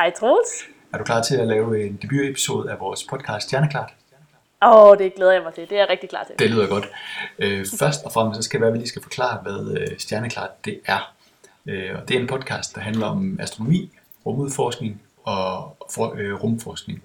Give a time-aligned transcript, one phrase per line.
[0.00, 0.48] Hej Troels.
[0.92, 3.92] Er du klar til at lave en debutepisode af vores podcast Stjerneklart?
[4.62, 5.62] Åh, oh, det glæder jeg mig til.
[5.68, 6.38] Det er jeg rigtig klar til.
[6.38, 6.88] Det lyder godt.
[7.38, 9.98] Øh, først og fremmest så skal det være, at vi lige skal forklare, hvad øh,
[9.98, 11.14] Stjerneklart det er.
[11.66, 13.90] Øh, og det er en podcast, der handler om astronomi,
[14.26, 17.02] rumudforskning og for, øh, rumforskning.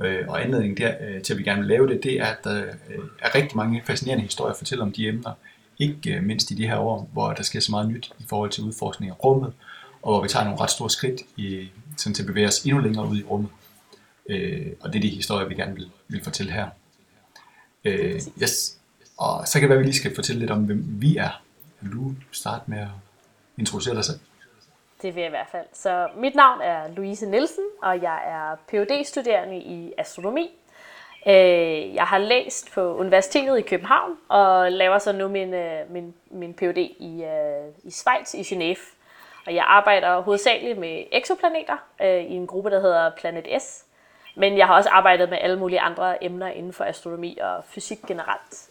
[0.00, 2.44] Øh, og anledningen der, øh, til, at vi gerne vil lave det, det er, at
[2.44, 5.32] der øh, er rigtig mange fascinerende historier at fortælle om de emner.
[5.78, 8.50] Ikke øh, mindst i de her år, hvor der sker så meget nyt i forhold
[8.50, 9.52] til udforskning af rummet,
[10.02, 12.80] og hvor vi tager nogle ret store skridt i, sådan til at bevæge os endnu
[12.80, 13.50] længere ud i rummet.
[14.28, 16.68] Øh, og det er de historier, vi gerne vil, vil fortælle her.
[17.84, 18.78] Øh, yes.
[19.18, 21.42] Og så kan det være, at vi lige skal fortælle lidt om, hvem vi er.
[21.80, 22.88] Vil du starte med at
[23.58, 24.18] introducere dig selv?
[25.02, 25.66] Det vil jeg i hvert fald.
[25.72, 30.50] Så mit navn er Louise Nielsen, og jeg er phd studerende i astronomi.
[31.28, 36.14] Øh, jeg har læst på Universitetet i København, og laver så nu min, øh, min,
[36.30, 36.76] min Ph.D.
[36.78, 38.95] i, øh, i Schweiz, i Genève.
[39.46, 43.84] Og jeg arbejder hovedsageligt med eksoplaneter i en gruppe, der hedder Planet S.
[44.36, 47.98] Men jeg har også arbejdet med alle mulige andre emner inden for astronomi og fysik
[48.08, 48.68] generelt.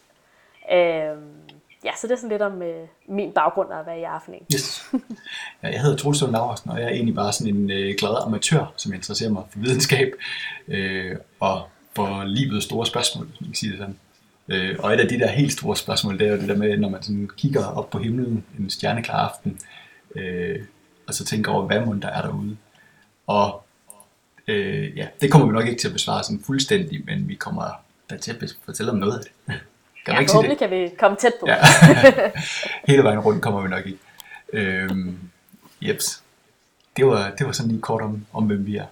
[1.85, 4.31] Ja, så det er sådan lidt om øh, min baggrund og hvad jeg er for
[4.31, 4.45] en.
[4.53, 4.91] Yes.
[5.63, 8.73] Ja, jeg hedder Troels Laursen, og jeg er egentlig bare sådan en øh, glad amatør,
[8.75, 10.13] som interesserer mig for videnskab
[10.67, 13.99] øh, og for livets store spørgsmål, hvis man kan sige det sådan.
[14.47, 16.77] Øh, og et af de der helt store spørgsmål, det er jo det der med,
[16.77, 19.84] når man sådan kigger op på himlen en stjerneklar aften, øh,
[21.07, 22.57] og så tænker over, hvad mund der er derude.
[23.27, 23.65] Og
[24.47, 27.83] øh, ja, det kommer vi nok ikke til at besvare sådan fuldstændig, men vi kommer
[28.09, 29.55] da til at fortælle om noget af det.
[30.05, 31.47] Kan ja, forhåbentlig kan vi komme tæt på.
[31.47, 31.57] Ja.
[32.91, 33.97] Hele vejen rundt kommer vi nok i.
[34.53, 35.19] Øhm,
[35.81, 36.23] jeps.
[36.97, 38.85] Det var, det var sådan lige kort om, om hvem vi er.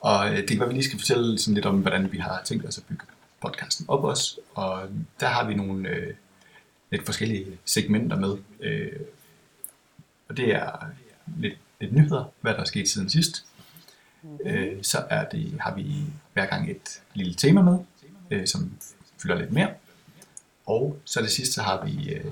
[0.00, 2.42] Og øh, det kan være, vi lige skal fortælle sådan lidt om, hvordan vi har
[2.44, 3.04] tænkt os at bygge
[3.40, 4.36] podcasten op også.
[4.54, 4.82] Og
[5.20, 6.14] der har vi nogle øh,
[6.90, 8.36] lidt forskellige segmenter med.
[8.60, 8.92] Øh,
[10.30, 10.86] og det er
[11.38, 13.46] lidt, lidt nyheder, hvad der er sket siden sidst.
[14.22, 14.50] Mm-hmm.
[14.50, 15.96] Øh, så er det, har vi
[16.32, 17.78] hver gang et lille tema med,
[18.30, 18.72] øh, som
[19.22, 19.70] fylder lidt mere.
[20.66, 22.24] Og så det sidste, så har vi øh,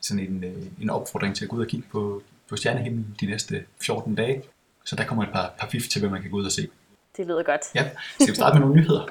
[0.00, 3.26] sådan en, øh, en opfordring til at gå ud og kigge på, på stjernehimlen de
[3.26, 4.42] næste 14 dage.
[4.84, 6.68] Så der kommer et par, par fif til, hvad man kan gå ud og se.
[7.16, 7.60] Det lyder godt.
[7.74, 9.06] Ja, skal vi starte med nogle nyheder?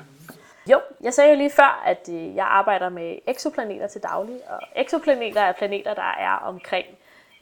[0.71, 5.41] Jo, jeg sagde jo lige før, at jeg arbejder med eksoplaneter til daglig, og eksoplaneter
[5.41, 6.85] er planeter, der er omkring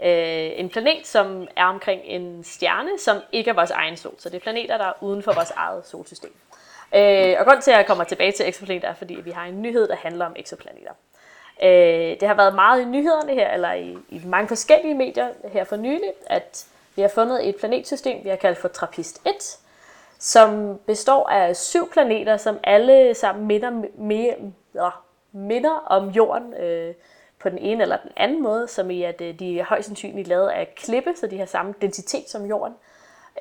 [0.03, 4.15] øh, en planet, som er omkring en stjerne, som ikke er vores egen sol.
[4.17, 6.33] Så det er planeter, der er uden for vores eget solsystem.
[6.95, 9.61] Øh, og grund til, at jeg kommer tilbage til eksoplaneter, er, fordi vi har en
[9.61, 10.91] nyhed, der handler om eksoplaneter.
[11.63, 15.63] Øh, det har været meget i nyhederne her, eller i, i mange forskellige medier her
[15.63, 16.65] for nylig, at
[16.95, 19.33] vi har fundet et planetsystem, vi har kaldt for Trappist 1,
[20.19, 24.35] som består af syv planeter, som alle sammen minder, mere,
[25.31, 26.93] minder om Jorden øh,
[27.39, 30.27] på den ene eller den anden måde, som i at øh, de er højst sandsynligt
[30.27, 32.73] lavet af klippe, så de har samme densitet som Jorden.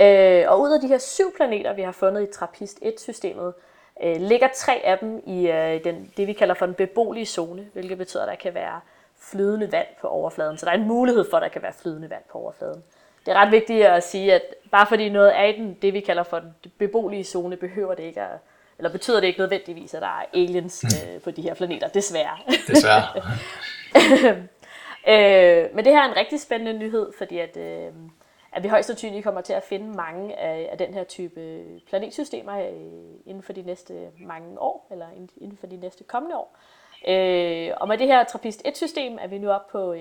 [0.00, 3.54] Øh, og ud af de her syv planeter, vi har fundet i Trappist 1-systemet,
[4.02, 7.66] øh, ligger tre af dem i øh, den, det, vi kalder for den beboelige zone,
[7.72, 8.80] hvilket betyder, at der kan være
[9.20, 10.58] flydende vand på overfladen.
[10.58, 12.82] Så der er en mulighed for, at der kan være flydende vand på overfladen.
[13.26, 16.00] Det er ret vigtigt at sige, at bare fordi noget er i den, det, vi
[16.00, 18.38] kalder for den beboelige zone, behøver det ikke at,
[18.78, 21.14] eller betyder det ikke nødvendigvis, at der er aliens hmm.
[21.14, 22.38] øh, på de her planeter, desværre.
[22.66, 23.02] Desværre.
[25.12, 27.92] øh, men det her er en rigtig spændende nyhed, fordi at, øh,
[28.52, 32.58] at vi højst sandsynligt kommer til at finde mange af, af den her type planetsystemer
[32.58, 32.72] øh,
[33.26, 36.56] inden for de næste mange år, eller inden for de næste kommende år.
[37.08, 39.98] Øh, og med det her Trappist 1-system er vi nu op på 3.608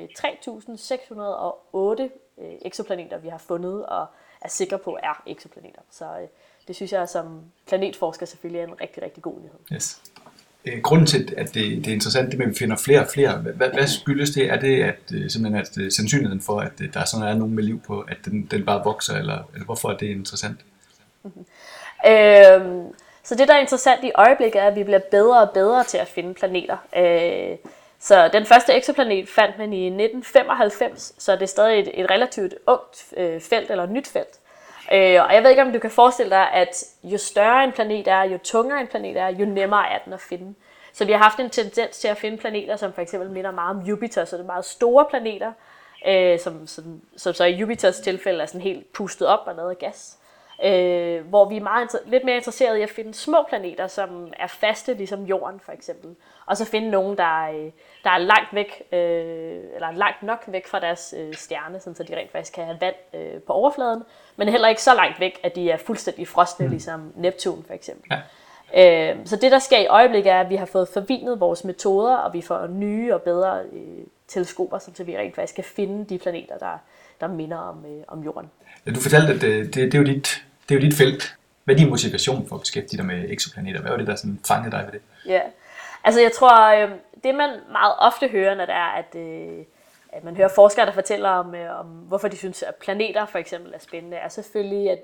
[1.77, 4.05] øh, øh, eksoplaneter, vi har fundet og
[4.41, 5.81] er sikre på er eksoplaneter.
[5.89, 6.27] Så øh,
[6.67, 9.59] det synes jeg som planetforsker selvfølgelig er en rigtig, rigtig god nyhed.
[9.73, 10.01] Yes.
[10.65, 13.07] Øh, grunden til, at det, det er interessant, det med, at vi finder flere og
[13.13, 14.51] flere, hvad, hvad skyldes det?
[14.51, 17.35] Er det at, øh, simpelthen at øh, sandsynligheden for, at øh, der er sådan er
[17.35, 20.59] nogen med liv på, at den, den bare vokser, eller, eller hvorfor er det interessant?
[21.23, 21.45] Mm-hmm.
[22.07, 25.83] Øhm, så det, der er interessant i øjeblikket, er, at vi bliver bedre og bedre
[25.83, 26.77] til at finde planeter.
[26.97, 27.57] Øh,
[27.99, 32.53] så den første eksoplanet fandt man i 1995, så det er stadig et, et relativt
[32.67, 34.39] ungt øh, felt, eller nyt felt.
[34.91, 38.07] Øh, og jeg ved ikke, om du kan forestille dig, at jo større en planet
[38.07, 40.55] er, jo tungere en planet er, jo nemmere er den at finde.
[40.93, 43.77] Så vi har haft en tendens til at finde planeter, som for eksempel minder meget
[43.77, 45.51] om Jupiter, så det er meget store planeter,
[46.07, 49.69] øh, som, som, som så i Jupiters tilfælde er sådan helt pustet op og lavet
[49.69, 50.17] af gas.
[50.63, 54.47] Øh, hvor vi er meget, lidt mere interesserede i at finde små planeter, som er
[54.47, 56.15] faste, ligesom Jorden for eksempel.
[56.45, 57.69] Og så finde nogen, der, er,
[58.03, 58.99] der er langt væk, øh,
[59.75, 62.95] eller langt nok væk fra deres øh, stjerne, så de rent faktisk kan have vand
[63.13, 64.03] øh, på overfladen,
[64.35, 66.71] men heller ikke så langt væk, at de er fuldstændig frosne, mm.
[66.71, 68.11] ligesom Neptun for eksempel.
[68.11, 69.11] Ja.
[69.11, 72.15] Øh, så det, der sker i øjeblikket, er, at vi har fået forvinet vores metoder,
[72.15, 76.17] og vi får nye og bedre øh, teleskoper, så vi rent faktisk kan finde de
[76.19, 76.77] planeter, der,
[77.21, 78.51] der minder om, øh, om Jorden.
[78.85, 81.37] Ja, du fortalte, at det, det, det, er jo dit, det er jo dit felt.
[81.63, 83.81] Hvad er din motivation for at beskæftige dig med eksoplaneter?
[83.81, 85.01] Hvad var det, der sådan fangede dig ved det?
[85.25, 85.41] Ja,
[86.03, 86.93] altså jeg tror, øhm,
[87.23, 89.65] det man meget ofte hører, når det er, at, øh,
[90.09, 93.37] at man hører forskere, der fortæller om, øh, om, hvorfor de synes, at planeter for
[93.37, 94.99] eksempel er spændende, er selvfølgelig, at,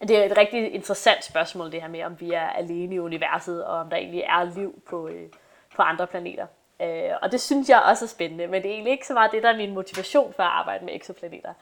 [0.00, 2.98] at det er et rigtig interessant spørgsmål, det her med, om vi er alene i
[2.98, 5.10] universet, og om der egentlig er liv på,
[5.76, 6.46] på andre planeter.
[6.82, 9.32] Øh, og det synes jeg også er spændende, men det er egentlig ikke så meget
[9.32, 11.52] det, der er min motivation for at arbejde med eksoplaneter.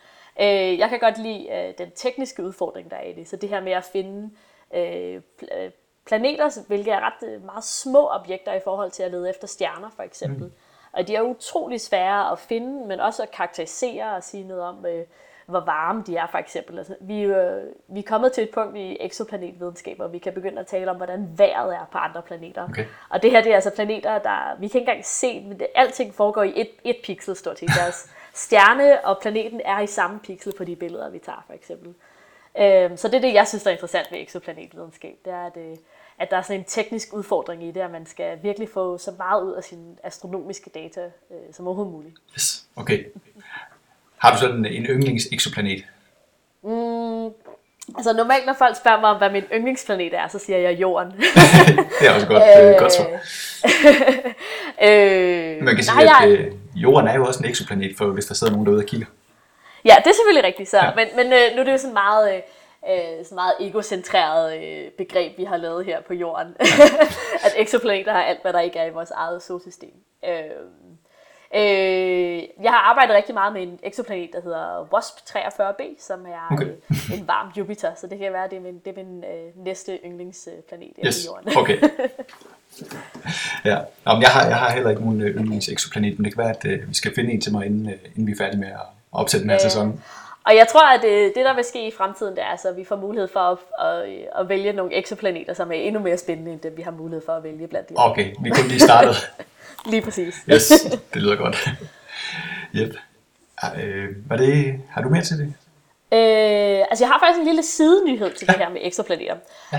[0.41, 3.29] Øh, jeg kan godt lide øh, den tekniske udfordring, der er i det.
[3.29, 4.31] Så det her med at finde
[4.75, 5.21] øh,
[5.57, 5.71] øh
[6.07, 9.91] planeter, hvilke er ret øh, meget små objekter i forhold til at lede efter stjerner,
[9.97, 10.45] for eksempel.
[10.45, 10.53] Mm.
[10.93, 14.87] Og de er utrolig svære at finde, men også at karakterisere og sige noget om,
[14.87, 15.05] øh,
[15.47, 16.79] hvor varme de er, for eksempel.
[16.79, 20.61] Altså, vi, øh, vi er kommet til et punkt i exoplanetvidenskab, hvor vi kan begynde
[20.61, 22.69] at tale om, hvordan vejret er på andre planeter.
[22.69, 22.85] Okay.
[23.09, 24.57] Og det her, det er altså planeter, der...
[24.59, 25.57] Vi kan ikke engang se...
[25.59, 27.69] Det, alting foregår i et, et pixel, stort set.
[27.69, 31.95] Deres stjerne og planeten er i samme pixel på de billeder, vi tager, for eksempel.
[32.59, 35.17] Øhm, så det er det, jeg synes, der er interessant ved exoplanetvidenskab.
[35.25, 35.77] Det er, at, øh,
[36.19, 39.11] at der er sådan en teknisk udfordring i det, at man skal virkelig få så
[39.19, 42.15] meget ud af sine astronomiske data øh, som overhovedet muligt.
[42.35, 43.05] Yes, okay.
[44.17, 45.85] Har du sådan en yndlings-exoplanet?
[46.63, 47.35] Mm,
[47.97, 51.13] altså normalt, når folk spørger mig om, hvad min yndlingsplanet er, så siger jeg jorden.
[52.01, 53.07] det er også godt, øh, godt svar.
[54.83, 58.27] øh, Man kan sige, nej, at øh, jorden er jo også en exoplanet, for hvis
[58.27, 59.07] der sidder nogen derude og kigger.
[59.85, 60.77] Ja, det er selvfølgelig rigtigt så.
[60.77, 60.91] Ja.
[60.97, 62.35] Men, men øh, nu er det jo sådan meget...
[62.35, 62.41] Øh,
[62.91, 66.57] øh, sådan meget egocentreret øh, begreb, vi har lavet her på jorden.
[67.47, 69.95] at exoplaneter har alt, hvad der ikke er i vores eget solsystem.
[70.29, 70.33] Øh,
[71.55, 76.67] Øh, jeg har arbejdet rigtig meget med en exoplanet, der hedder WASP-43b, som er okay.
[76.67, 79.65] øh, en varm Jupiter, så det kan være, det er min, det er min øh,
[79.65, 81.25] næste yndlingsplanet yes.
[81.25, 81.57] i jorden.
[81.57, 81.79] okay.
[83.65, 86.51] Ja, Nå, jeg, har, jeg har heller ikke nogen øh, yndlings-exoplanet, men det kan være,
[86.51, 88.69] at øh, vi skal finde en til mig, inden, øh, inden vi er færdige med
[88.69, 90.03] at opsætte den her øh, sæson.
[90.47, 92.77] Og jeg tror, at det, det, der vil ske i fremtiden, det er, altså, at
[92.77, 94.11] vi får mulighed for at, at,
[94.41, 97.33] at vælge nogle exoplaneter, som er endnu mere spændende, end det vi har mulighed for
[97.33, 99.17] at vælge blandt de Okay, vi kunne lige startet.
[99.87, 100.45] Lige præcis.
[100.49, 100.69] yes,
[101.15, 101.69] det lyder godt.
[102.75, 102.97] yep.
[103.83, 105.55] Øh, var det, har du mere til det?
[106.13, 108.53] Øh, altså jeg har faktisk en lille sidenyhed til ja.
[108.53, 109.37] det her med ekstraplaneter.
[109.73, 109.79] Ja.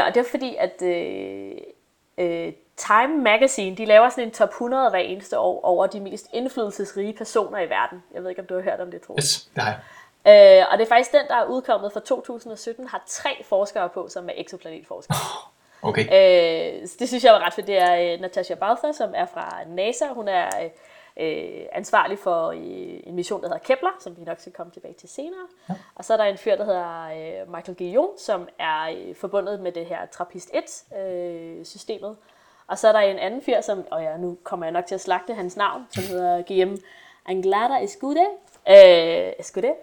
[0.00, 1.52] Øh, og det er fordi, at øh,
[2.18, 6.26] øh, Time Magazine, de laver sådan en top 100 hver eneste år over de mest
[6.32, 8.02] indflydelsesrige personer i verden.
[8.14, 9.22] Jeg ved ikke, om du har hørt om det, tror jeg.
[9.22, 9.80] Yes, det har jeg.
[10.60, 14.08] Øh, og det er faktisk den, der er udkommet for 2017, har tre forskere på,
[14.10, 15.16] som er exoplanetforskere.
[15.82, 16.04] Okay.
[16.04, 17.66] Øh, det synes jeg var ret fedt.
[17.66, 20.06] Det er øh, Natasha Balther, som er fra NASA.
[20.06, 20.50] Hun er
[21.16, 24.94] øh, ansvarlig for øh, en mission, der hedder Kepler, som vi nok skal komme tilbage
[24.94, 25.46] til senere.
[25.68, 25.74] Ja.
[25.94, 29.60] Og så er der en fyr, der hedder øh, Michael Guillaume, som er øh, forbundet
[29.60, 32.10] med det her TRAPPIST-1-systemet.
[32.10, 32.16] Øh,
[32.66, 34.94] og så er der en anden fyr, som, og ja, nu kommer jeg nok til
[34.94, 36.78] at slagte hans navn, som hedder Guillaume
[37.26, 38.26] Anglada Escude.
[38.68, 39.74] Øh, Escude.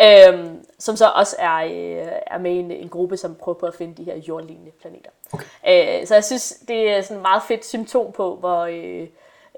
[0.00, 3.66] øhm, som så også er, øh, er med i en, en gruppe, som prøver på
[3.66, 5.10] at finde de her jordlignende planeter.
[5.32, 6.00] Okay.
[6.00, 9.06] Øh, så jeg synes, det er sådan et meget fedt symptom på, hvor, øh,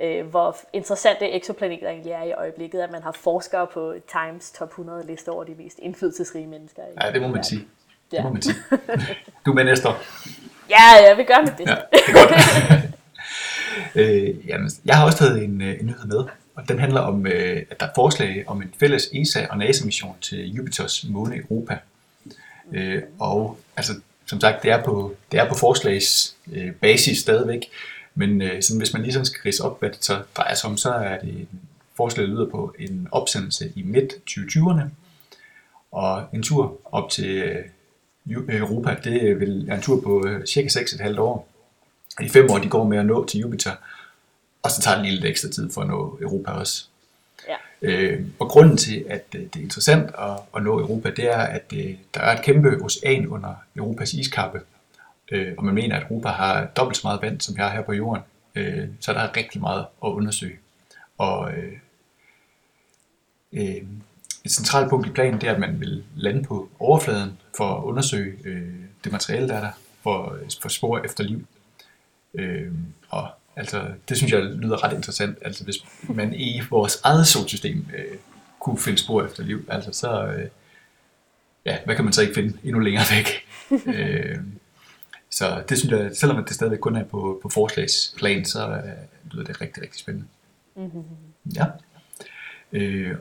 [0.03, 4.69] øh, hvor interessante eksoplaneter egentlig er i øjeblikket, at man har forskere på Times top
[4.69, 6.83] 100 liste over de mest indflydelsesrige mennesker.
[7.03, 7.65] Ja, det må man sige.
[8.11, 8.57] Det må man sige.
[9.47, 9.97] Du er med næste år.
[10.71, 11.71] Ja, jeg vil gøre mit bedste.
[11.71, 12.33] Ja, det er godt.
[14.11, 16.25] øh, jamen, jeg har også taget en, øh, en nyhed med,
[16.55, 20.17] og den handler om, øh, at der er forslag om en fælles ESA- og NASA-mission
[20.21, 21.79] til Jupiters måne Europa.
[22.73, 23.93] Øh, og altså,
[24.27, 27.61] som sagt, det er på, det er på forslagsbasis øh, stadigvæk,
[28.15, 30.71] men øh, sådan, hvis man lige sådan skal rise op, hvad det så drejer sig
[30.71, 31.49] om, så er det
[31.97, 34.83] forslaget lyder på en opsendelse i midt 2020'erne,
[35.93, 37.65] og en tur op til øh,
[38.49, 41.49] Europa, det vil er en tur på øh, cirka 6,5 år.
[42.21, 43.73] De fem år, de går med at nå til Jupiter,
[44.65, 46.87] og så tager det lige lidt ekstra tid for at nå Europa også.
[47.49, 47.57] Ja.
[47.83, 51.39] Øh, og grunden til, at øh, det er interessant at, at nå Europa, det er,
[51.39, 54.61] at øh, der er et kæmpe ocean under Europas iskappe,
[55.33, 57.83] øh, og man mener, at Europa har dobbelt så meget vand, som vi har her
[57.83, 58.23] på jorden.
[58.55, 60.59] Øh, så der er rigtig meget at undersøge.
[61.19, 61.73] Og øh,
[63.53, 63.83] øh,
[64.45, 67.85] et centralt punkt i planen, det er, at man vil lande på overfladen for at
[67.85, 71.47] undersøge øh, det materiale, der er der, for, for spor efter liv.
[72.35, 72.73] Øh,
[73.09, 75.39] og altså, det synes jeg lyder ret interessant.
[75.43, 75.77] Altså, hvis
[76.09, 78.19] man i vores eget solsystem øh,
[78.61, 80.49] kunne finde spor efter liv, altså, så øh,
[81.67, 83.27] ja, hvad kan man så ikke finde endnu længere væk?
[83.99, 84.39] øh,
[85.31, 89.45] så det synes jeg, selvom det stadigvæk kun er på, på forslagsplan, så øh, lyder
[89.45, 90.29] det rigtig, rigtig spændende.
[90.77, 91.03] Mm-hmm.
[91.57, 91.65] Ja.
[92.73, 93.17] Øh,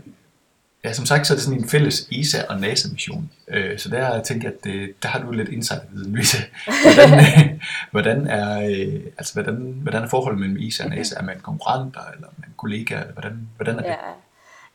[0.84, 3.32] Ja, som sagt, så er det sådan en fælles ESA og NASA-mission.
[3.48, 6.38] Øh, så der tænker jeg, at det, der har du lidt insiderviden, Louise.
[6.84, 7.62] Hvordan,
[7.92, 11.16] hvordan, er, øh, altså, hvordan, hvordan er forholdet mellem ESA og NASA?
[11.20, 13.90] Er man konkurrenter, eller er man kollega, eller hvordan, hvordan er det?
[13.90, 14.10] Ja.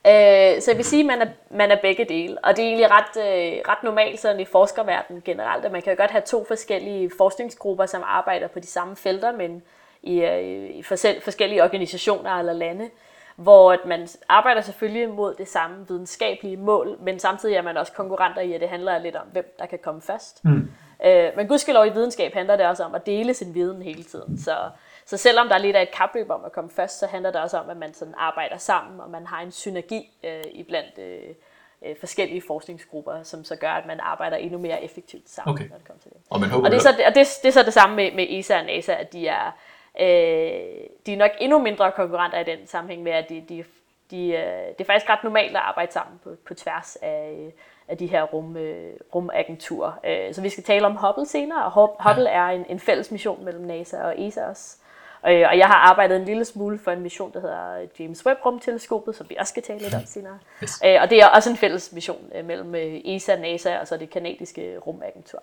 [0.07, 2.67] Øh, så jeg vil sige, at man er, man er begge dele, og det er
[2.67, 6.23] egentlig ret, øh, ret normalt sådan i forskerverdenen generelt, at man kan jo godt have
[6.27, 9.63] to forskellige forskningsgrupper, som arbejder på de samme felter, men
[10.03, 10.83] i, øh, i
[11.23, 12.89] forskellige organisationer eller lande,
[13.39, 17.93] hvor at man arbejder selvfølgelig mod det samme videnskabelige mål, men samtidig er man også
[17.93, 20.45] konkurrenter i, at det handler lidt om, hvem der kan komme først.
[20.45, 20.71] Mm.
[21.05, 24.39] Øh, men gudskelov i videnskab handler det også om at dele sin viden hele tiden,
[24.39, 24.57] så
[25.09, 27.41] så selvom der er lidt af et kapløb om at komme først, så handler det
[27.41, 31.35] også om, at man sådan arbejder sammen, og man har en synergi øh, iblandt øh,
[31.87, 35.69] øh, forskellige forskningsgrupper, som så gør, at man arbejder endnu mere effektivt sammen, okay.
[35.69, 36.21] når det kommer til det.
[36.31, 38.13] Og, man håber, og det, er så, og det, det er så det samme med,
[38.13, 39.57] med ESA og NASA, at de er,
[40.01, 40.07] øh,
[41.07, 43.65] de er nok endnu mindre konkurrenter i den sammenhæng med, at de, de,
[44.11, 47.53] de, øh, det er faktisk ret normalt at arbejde sammen på, på tværs af,
[47.89, 49.93] af de her rum, øh, rumagenturer.
[50.05, 51.73] Øh, så vi skal tale om Hubble senere, og
[52.05, 52.37] Hubble ja.
[52.37, 54.77] er en, en fælles mission mellem NASA og ESA også.
[55.27, 58.47] Øh, og jeg har arbejdet en lille smule for en mission, der hedder James Webb
[58.47, 60.39] Rumteleskopet, som vi også skal tale lidt om senere.
[60.63, 60.83] Yes.
[60.85, 62.75] Øh, og det er også en fælles mission øh, mellem
[63.05, 65.43] ESA, NASA og så det kanadiske rumagentur.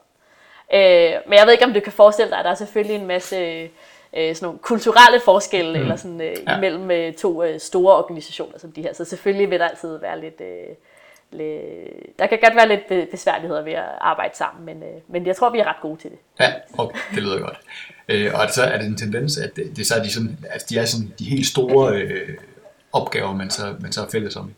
[1.27, 3.69] Men jeg ved ikke, om du kan forestille dig, at der er selvfølgelig en masse
[4.15, 5.81] sådan nogle kulturelle forskelle mm.
[5.81, 6.57] eller sådan, ja.
[6.57, 8.93] imellem to store organisationer som de her.
[8.93, 10.39] Så selvfølgelig vil der altid være lidt...
[12.19, 15.59] der kan godt være lidt besværligheder ved at arbejde sammen, men, men jeg tror, vi
[15.59, 16.19] er ret gode til det.
[16.39, 17.57] Ja, okay, det lyder godt.
[18.09, 20.69] Øh, og så er det en tendens, at det, det så er de, sådan, at
[20.69, 22.37] de er sådan de helt store øh,
[22.93, 24.53] opgaver, man så, man så er fælles om.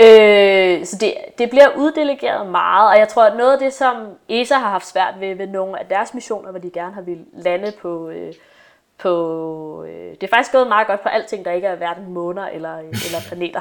[0.00, 3.96] Øh, så det, det bliver uddelegeret meget, og jeg tror, at noget af det, som
[4.28, 7.24] ESA har haft svært ved ved nogle af deres missioner, hvor de gerne har ville
[7.32, 8.32] lande på, øh,
[8.98, 9.84] på...
[9.84, 12.78] Øh, det er faktisk gået meget godt på alting, der ikke er hverken måner eller,
[13.06, 13.60] eller planeter.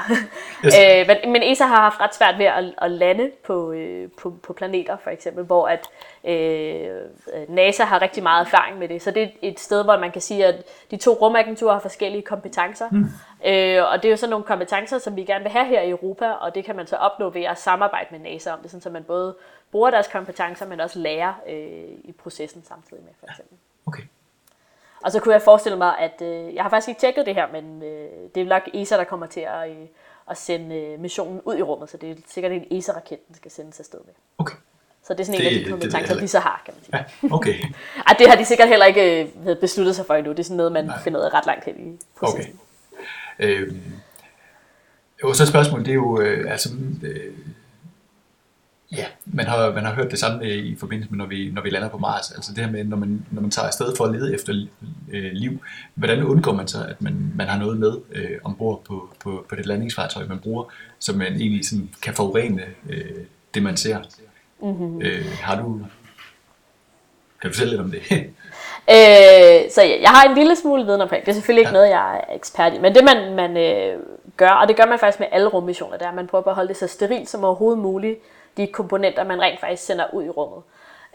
[0.65, 0.75] yes.
[0.79, 4.33] øh, men, men ESA har haft ret svært ved at, at lande på, øh, på,
[4.43, 5.89] på planeter, for eksempel, hvor at
[6.23, 7.01] øh,
[7.49, 9.01] NASA har rigtig meget erfaring med det.
[9.01, 12.21] Så det er et sted, hvor man kan sige, at de to rumagenturer har forskellige
[12.21, 12.89] kompetencer.
[12.91, 13.05] Mm.
[13.45, 15.89] Øh, og det er jo sådan nogle kompetencer, som vi gerne vil have her i
[15.89, 18.81] Europa, og det kan man så opnå ved at samarbejde med NASA om det, sådan,
[18.81, 19.35] så man både
[19.71, 23.57] bruger deres kompetencer, men også lærer øh, i processen samtidig med, for eksempel.
[23.85, 24.03] Okay.
[25.01, 27.47] Og så kunne jeg forestille mig, at øh, jeg har faktisk ikke tjekket det her,
[27.51, 29.87] men øh, det er nok ESA, der kommer til at, øh,
[30.31, 33.51] at sende øh, missionen ud i rummet, så det er sikkert en ESA-raket, den skal
[33.51, 34.13] sendes afsted med.
[34.37, 34.55] Okay.
[35.03, 36.97] Så det er sådan det, en af de kompetencer, de så har, kan man sige.
[37.29, 37.53] Ja, okay.
[38.07, 40.31] Ej, det har de sikkert heller ikke øh, besluttet sig for endnu.
[40.31, 40.99] Det er sådan noget, man Nej.
[41.03, 42.59] finder ud af ret langt hen i processen.
[43.39, 43.61] Okay.
[43.61, 43.81] Øhm,
[45.23, 46.69] jo, så spørgsmålet, det er jo, øh, altså,
[47.03, 47.33] øh,
[48.91, 51.69] Ja, man har, man har hørt det samme i forbindelse med, når vi, når vi
[51.69, 52.31] lander på Mars.
[52.31, 54.53] Altså det her med, når man, når man tager afsted for at lede efter
[55.11, 55.61] øh, liv,
[55.95, 59.55] hvordan undgår man så, at man, man har noget med øh, ombord på, på, på
[59.55, 60.63] det landingsfartøj, man bruger,
[60.99, 63.11] så man egentlig sådan kan forurene øh,
[63.53, 63.97] det, man ser?
[64.61, 65.01] Mm-hmm.
[65.01, 65.81] Øh, har du...
[67.41, 68.01] Kan du fortælle lidt om det?
[68.95, 71.25] øh, så ja, jeg har en lille smule viden omkring.
[71.25, 71.73] Det er selvfølgelig ikke ja.
[71.73, 72.79] noget, jeg er ekspert i.
[72.79, 73.99] Men det man, man øh,
[74.37, 76.55] gør, og det gør man faktisk med alle rummissioner, det er, at man prøver at
[76.55, 78.19] holde det så sterilt som overhovedet muligt
[78.57, 80.63] de komponenter, man rent faktisk sender ud i rummet.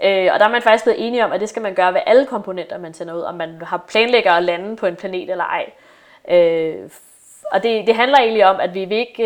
[0.05, 2.01] Øh, og der er man faktisk blevet enige om, at det skal man gøre ved
[2.07, 5.45] alle komponenter, man sender ud, om man har planlægger at lande på en planet eller
[5.45, 5.71] ej.
[6.29, 6.91] Øh,
[7.53, 9.25] og det, det handler egentlig om, at vi vil ikke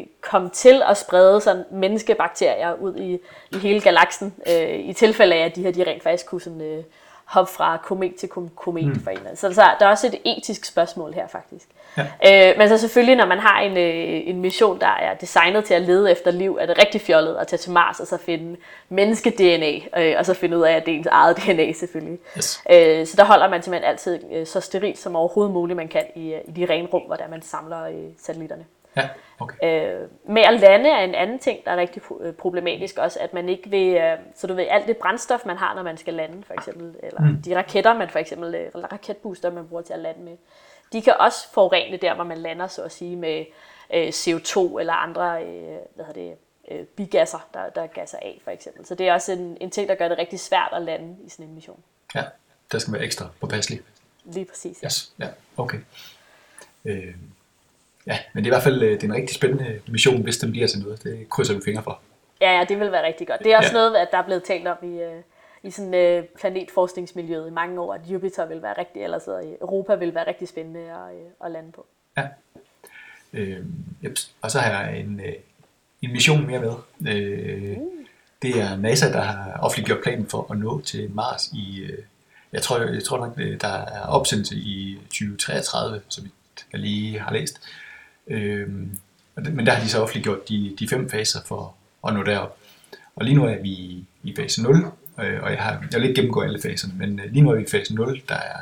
[0.00, 3.18] øh, komme til at sprede sådan menneskebakterier ud i,
[3.52, 6.60] i hele galaksen, øh, i tilfælde af, at de her de rent faktisk kunne sådan,
[6.60, 6.84] øh,
[7.28, 9.00] hoppe fra komet til komet mm.
[9.00, 11.68] for en Så, så der er også et etisk spørgsmål her faktisk.
[11.96, 12.50] Ja.
[12.50, 15.74] Øh, men så selvfølgelig, når man har en, øh, en mission, der er designet til
[15.74, 18.56] at lede efter liv, er det rigtig fjollet at tage til Mars og så finde
[18.88, 22.18] menneske-DNA, øh, og så finde ud af, at det er ens eget DNA selvfølgelig.
[22.36, 22.62] Yes.
[22.70, 26.04] Øh, så der holder man simpelthen altid øh, så sterilt som overhovedet muligt, man kan
[26.14, 28.64] i, øh, i de rene rum, hvor der man samler øh, satellitterne.
[28.98, 29.56] Ja, okay.
[29.62, 33.34] øh, med at lande er en anden ting, der er rigtig øh, problematisk også, at
[33.34, 36.14] man ikke vil, øh, så du ved, alt det brændstof, man har, når man skal
[36.14, 37.42] lande, for eksempel, eller mm.
[37.42, 40.36] de raketter, man for eksempel, øh, eller raketbooster, man bruger til at lande med,
[40.92, 43.44] de kan også forurene der, hvor man lander, så at sige, med
[43.94, 46.36] øh, CO2 eller andre, øh, hvad hedder det,
[46.70, 48.86] øh, bigasser, der, der gasser af, for eksempel.
[48.86, 51.28] Så det er også en, en ting, der gør det rigtig svært at lande i
[51.28, 51.82] sådan en mission.
[52.14, 52.24] Ja,
[52.72, 53.80] der skal være ekstra påpasselig.
[54.24, 54.86] Lige præcis, ja.
[54.86, 55.78] Yes, ja, okay.
[56.84, 57.14] Øh,
[58.08, 60.36] ja, men det er i hvert fald øh, det er en rigtig spændende mission, hvis
[60.36, 61.02] den bliver til noget.
[61.02, 62.00] Det krydser vi fingre for.
[62.40, 63.40] Ja, ja, det vil være rigtig godt.
[63.44, 63.72] Det er også ja.
[63.72, 65.22] noget, at der er blevet talt om i, øh,
[65.62, 69.94] i sådan øh, planetforskningsmiljøet i mange år, at Jupiter vil være rigtig, eller så Europa
[69.94, 71.86] vil være rigtig spændende at, øh, at lande på.
[72.16, 72.28] Ja.
[73.32, 73.64] Øh,
[74.04, 74.18] yep.
[74.42, 75.32] Og så har jeg en, øh,
[76.02, 76.72] en mission mere med.
[77.14, 78.06] Øh, mm.
[78.42, 81.98] Det er NASA, der har offentliggjort planen for at nå til Mars i, øh,
[82.52, 86.24] jeg tror, jeg tror nok, der er opsendelse i 2033, som
[86.72, 87.60] jeg lige har læst.
[87.62, 87.87] Øh,
[88.28, 88.68] Øh,
[89.36, 91.74] men der har de så offentliggjort de, de fem faser for
[92.08, 92.58] at nå derop.
[93.16, 96.20] Og lige nu er vi i fase 0, øh, og jeg, har, jeg vil ikke
[96.20, 98.58] gennemgå alle faserne, men øh, lige nu er vi i fase 0, der er,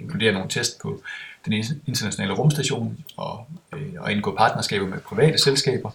[0.00, 1.02] inkluderer nogle test på
[1.44, 1.52] den
[1.86, 5.90] internationale rumstation og, øh, og indgå partnerskaber med private selskaber.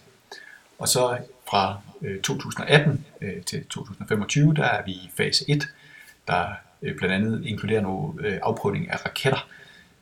[0.78, 1.18] Og så
[1.50, 5.68] fra øh, 2018 øh, til 2025, der er vi i fase 1,
[6.28, 6.46] der
[6.82, 9.48] øh, blandt andet inkluderer nogle øh, afprøvning af raketter,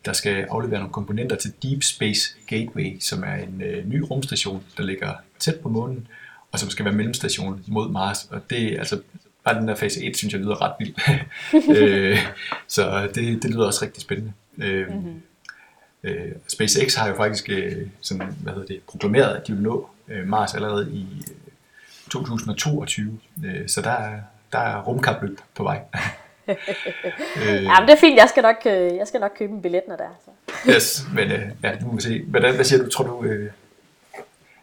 [0.08, 4.64] der skal aflevere nogle komponenter til Deep Space Gateway, som er en øh, ny rumstation,
[4.76, 6.06] der ligger tæt på månen,
[6.52, 8.24] og som skal være mellemstation mod Mars.
[8.30, 9.00] Og det er altså
[9.44, 11.00] bare den der fase 1, synes jeg lyder ret vildt.
[11.78, 12.18] øh,
[12.66, 14.32] så det, det lyder også rigtig spændende.
[14.58, 15.22] Øh, mm-hmm.
[16.02, 19.88] øh, SpaceX har jo faktisk øh, sådan, hvad hedder det, proklameret, at de vil nå
[20.08, 23.18] øh, Mars allerede i øh, 2022.
[23.44, 24.20] Øh, så der,
[24.52, 25.80] der er rumkapløb på vej.
[26.48, 28.16] øh, ja, men det er fint.
[28.16, 30.16] Jeg skal nok, øh, jeg skal nok købe en billet, når der er.
[30.24, 30.30] Så.
[30.72, 32.22] yes, men øh, ja, nu må vi se.
[32.22, 32.90] Hvordan, hvad siger du?
[32.90, 33.50] Tror du, øh,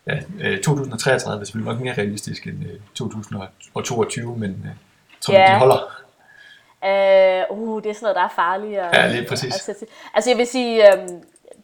[0.08, 4.72] ja, øh, 2033 er selvfølgelig nok mere realistisk end øh, 2022, men øh,
[5.22, 5.48] tror ja.
[5.48, 6.06] du, de holder?
[7.51, 8.80] Uh, uh, det er sådan noget, der er farligt.
[8.80, 9.68] Og, ja, lige præcis.
[9.68, 11.10] Altså, altså jeg vil sige, øh,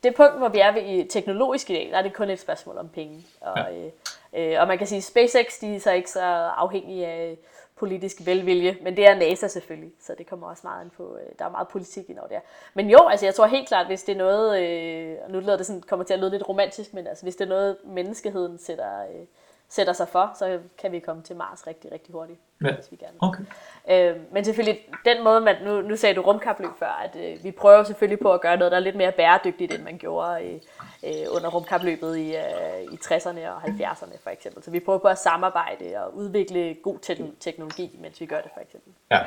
[0.03, 2.39] det punkt, hvor vi er ved i teknologisk i dag, der er det kun et
[2.39, 3.25] spørgsmål om penge.
[3.41, 4.43] Og, ja.
[4.43, 6.21] øh, øh, og man kan sige, at SpaceX de er så ikke så
[6.57, 7.37] afhængige af
[7.81, 11.29] politisk velvilje, men det er NASA selvfølgelig, så det kommer også meget ind på, øh,
[11.39, 12.41] der er meget politik i når det er.
[12.73, 15.57] Men jo, altså jeg tror helt klart, hvis det er noget, øh, og nu lyder
[15.57, 18.57] det sådan, kommer til at lyde lidt romantisk, men altså hvis det er noget, menneskeheden
[18.57, 19.25] sætter, øh,
[19.71, 22.75] sætter sig for, så kan vi komme til Mars rigtig, rigtig hurtigt, ja.
[22.75, 23.43] hvis vi gerne Okay.
[23.89, 27.51] Øh, men selvfølgelig, den måde, man, nu, nu sagde du rumkapløb før, at øh, vi
[27.51, 30.59] prøver selvfølgelig på at gøre noget, der er lidt mere bæredygtigt, end man gjorde øh,
[31.03, 34.63] øh, under rumkapløbet i, øh, i 60'erne og 70'erne for eksempel.
[34.63, 38.51] Så vi prøver på at samarbejde og udvikle god te- teknologi, mens vi gør det
[38.53, 38.93] for eksempel.
[39.11, 39.19] Ja,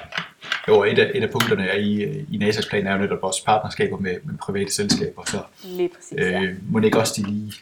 [0.69, 3.41] jo, et af, et af punkterne er i, i NASA's plan er jo netop vores
[3.41, 6.55] partnerskaber med, med private selskaber, så lige præcis, øh, ja.
[6.71, 7.53] må ikke også de lige,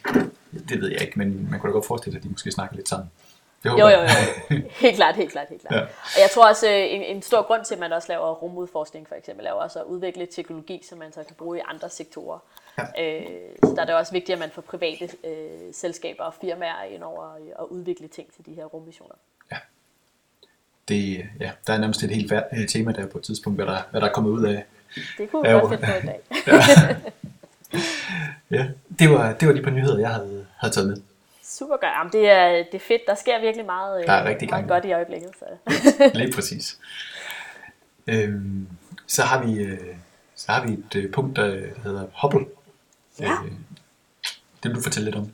[0.69, 2.75] det ved jeg ikke, men man kunne da godt forestille sig, at de måske snakker
[2.75, 3.09] lidt sammen.
[3.63, 4.07] Det jo, jo, jo.
[4.83, 5.75] Helt klart, helt klart, helt klart.
[5.75, 5.81] Ja.
[5.81, 9.07] Og jeg tror også, øh, en, en stor grund til, at man også laver rumudforskning
[9.07, 12.39] for eksempel, er også at udvikle teknologi, som man så kan bruge i andre sektorer.
[12.77, 12.83] Ja.
[13.03, 13.25] Øh,
[13.63, 17.03] så der er det også vigtigt, at man får private øh, selskaber og firmaer ind
[17.03, 19.15] over og udvikle ting til de her rummissioner.
[19.51, 19.57] Ja.
[20.87, 23.81] Det, ja, der er nærmest et helt øh, tema der på et tidspunkt, hvad der,
[23.91, 24.65] hvad der er kommet ud af.
[25.17, 26.19] Det kunne vi godt finde på i dag.
[26.47, 26.95] ja.
[28.51, 28.65] ja,
[28.99, 30.97] det var, det var de par nyheder, jeg havde, havde taget med.
[31.43, 31.91] Super godt.
[31.97, 33.01] Jamen, det, er, det er fedt.
[33.07, 35.29] Der sker virkelig meget, der er rigtig meget godt i øjeblikket.
[35.39, 35.45] Så.
[36.19, 36.79] Lige præcis.
[38.07, 38.67] Øhm,
[39.07, 39.95] så har vi øh,
[40.35, 42.45] så har vi et øh, punkt, der hedder Hubble.
[43.19, 43.31] Ja.
[43.31, 43.51] Øh,
[44.63, 45.31] det vil du fortælle lidt om.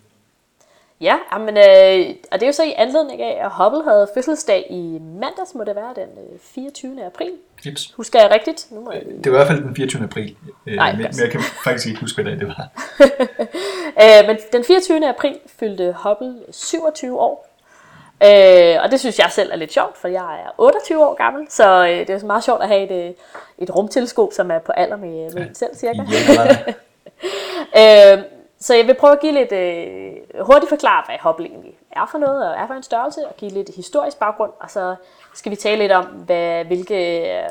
[1.01, 4.67] Ja, men, øh, og det er jo så i anledning af, at Hubble havde fødselsdag
[4.69, 6.09] i mandags, må det være den
[6.41, 7.05] 24.
[7.05, 7.31] april.
[7.67, 7.91] Yes.
[7.97, 8.67] Husker jeg rigtigt?
[8.71, 9.23] Nu må jeg lige...
[9.23, 10.03] Det var i hvert fald den 24.
[10.03, 10.35] april,
[10.65, 12.67] Nej, men, men jeg kan faktisk ikke huske, hvad det var.
[14.03, 15.09] øh, men den 24.
[15.09, 17.49] april fyldte Hubble 27 år.
[18.23, 21.47] Øh, og det synes jeg selv er lidt sjovt, for jeg er 28 år gammel,
[21.49, 23.15] så øh, det er meget sjovt at have et,
[23.57, 25.53] et rumteleskop, som er på alder med, med ja.
[25.53, 26.01] selv cirka.
[27.75, 28.23] Ja, øh,
[28.59, 32.17] så jeg vil prøve at give lidt øh, hurtigt forklare, hvad Hubble egentlig er for
[32.17, 34.95] noget, og er for en størrelse, og give lidt historisk baggrund, og så
[35.33, 37.49] skal vi tale lidt om, hvad, hvilke øh,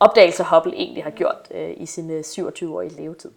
[0.00, 3.30] opdagelser Hubble egentlig har gjort øh, i sin øh, 27-årige levetid.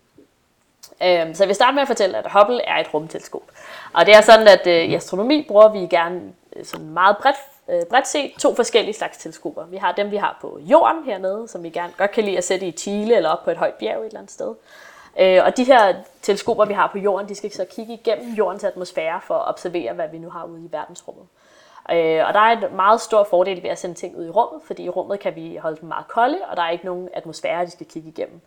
[1.03, 3.51] Øh, så jeg vil starte med at fortælle, at Hubble er et rumteleskop.
[3.93, 6.21] Og det er sådan, at øh, i astronomi bruger vi gerne
[6.55, 7.35] øh, sådan meget bredt,
[7.69, 9.65] øh, bredt set to forskellige slags teleskoper.
[9.65, 12.43] Vi har dem, vi har på jorden hernede, som vi gerne godt kan lide at
[12.43, 14.55] sætte i Chile eller op på et højt bjerg et eller andet sted.
[15.19, 18.63] Øh, og de her teleskoper, vi har på jorden, de skal så kigge igennem jordens
[18.63, 21.25] atmosfære for at observere, hvad vi nu har ude i verdensrummet.
[21.91, 24.61] Øh, og der er en meget stor fordel ved at sende ting ud i rummet,
[24.67, 27.65] fordi i rummet kan vi holde dem meget kolde, og der er ikke nogen atmosfære,
[27.65, 28.41] de skal kigge igennem.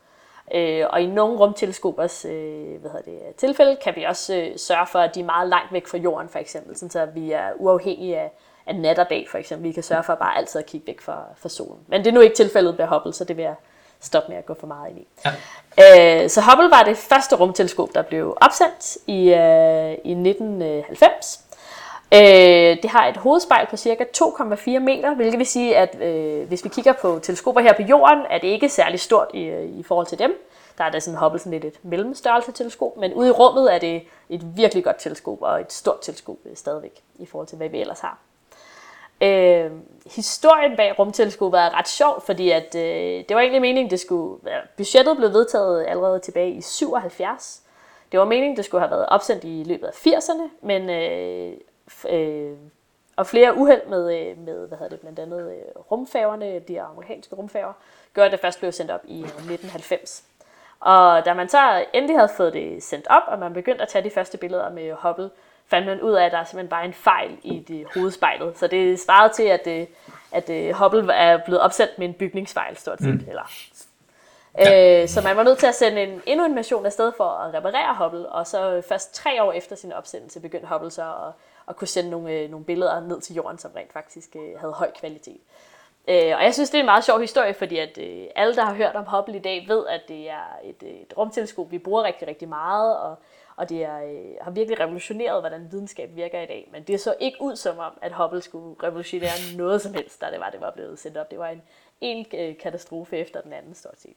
[0.54, 4.86] Øh, og i nogle rumteleskopers øh, hvad hedder det, tilfælde kan vi også øh, sørge
[4.86, 7.50] for, at de er meget langt væk fra jorden, for eksempel, sådan så vi er
[7.56, 8.32] uafhængige af,
[8.66, 9.68] af nat og dag, for eksempel.
[9.68, 11.80] Vi kan sørge for bare altid at kigge væk fra, fra solen.
[11.86, 13.54] Men det er nu ikke tilfældet med Hubble, så det vil jeg
[14.00, 15.06] stoppe med at gå for meget ind i.
[15.24, 16.22] Ja.
[16.22, 21.40] Øh, så Hubble var det første rumteleskop, der blev opsendt i, øh, i 1990.
[22.14, 26.64] Øh, det har et hovedspejl på cirka 2,4 meter, hvilket vil sige, at øh, hvis
[26.64, 30.06] vi kigger på teleskoper her på jorden, er det ikke særlig stort i, i forhold
[30.06, 30.46] til dem.
[30.78, 33.78] Der er det sådan Hubble sådan lidt et mellemstørrelse teleskop, men ude i rummet er
[33.78, 37.80] det et virkelig godt teleskop og et stort teleskop stadigvæk i forhold til, hvad vi
[37.80, 38.18] ellers har.
[39.20, 39.70] Øh,
[40.06, 44.50] historien bag rumteleskopet er ret sjov, fordi at, øh, det var egentlig meningen, det skulle
[44.50, 47.62] ja, budgettet blev vedtaget allerede tilbage i 77.
[48.12, 51.52] Det var meningen, det skulle have været opsendt i løbet af 80'erne, men øh,
[52.08, 52.56] øh,
[53.16, 57.34] og flere uheld med, øh, med hvad hedder det, blandt andet øh, rumfærgerne, de amerikanske
[57.34, 57.72] rumfærger,
[58.14, 60.24] gør, at det først blev sendt op i 1990.
[60.80, 64.04] Og da man så endelig havde fået det sendt op, og man begyndte at tage
[64.04, 65.30] de første billeder med Hubble,
[65.68, 68.58] fandt man ud af, at der er simpelthen bare en fejl i det hovedspejlet.
[68.58, 69.88] Så det svarede til, at, det,
[70.32, 73.14] at Hubble er blevet opsendt med en bygningsfejl, stort set.
[73.14, 73.28] Mm.
[73.28, 73.42] Eller,
[74.58, 75.02] Ja.
[75.02, 77.54] Øh, så man var nødt til at sende en, endnu en mission afsted for at
[77.54, 81.32] reparere Hubble, og så først tre år efter sin opsendelse begyndte Hubble så at,
[81.68, 84.72] at kunne sende nogle, øh, nogle billeder ned til jorden, som rent faktisk øh, havde
[84.72, 85.40] høj kvalitet.
[86.08, 88.64] Øh, og jeg synes, det er en meget sjov historie, fordi at øh, alle, der
[88.64, 92.02] har hørt om Hubble i dag, ved, at det er et, et rumteleskop, vi bruger
[92.02, 93.18] rigtig, rigtig meget, og,
[93.56, 96.68] og det er, øh, har virkelig revolutioneret, hvordan videnskab virker i dag.
[96.72, 100.26] Men det så ikke ud som om, at Hubble skulle revolutionere noget som helst, da
[100.32, 101.30] det var, det var blevet sendt op.
[101.30, 101.62] Det var en,
[102.00, 104.16] en øh, katastrofe efter den anden, stort set.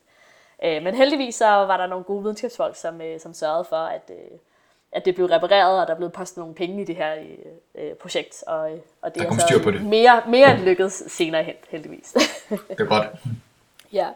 [0.63, 4.02] Øh, men heldigvis så var der nogle gode videnskabsfolk, som, øh, som sørgede for, at,
[4.10, 4.38] øh,
[4.91, 7.15] at det blev repareret, og der blev postet nogle penge i det her
[7.75, 8.43] øh, projekt.
[8.47, 9.86] Og, øh, og det der er så på det.
[9.86, 12.12] mere, mere end lykkedes senere hen, heldigvis.
[12.49, 13.08] det er godt.
[13.99, 14.08] ja.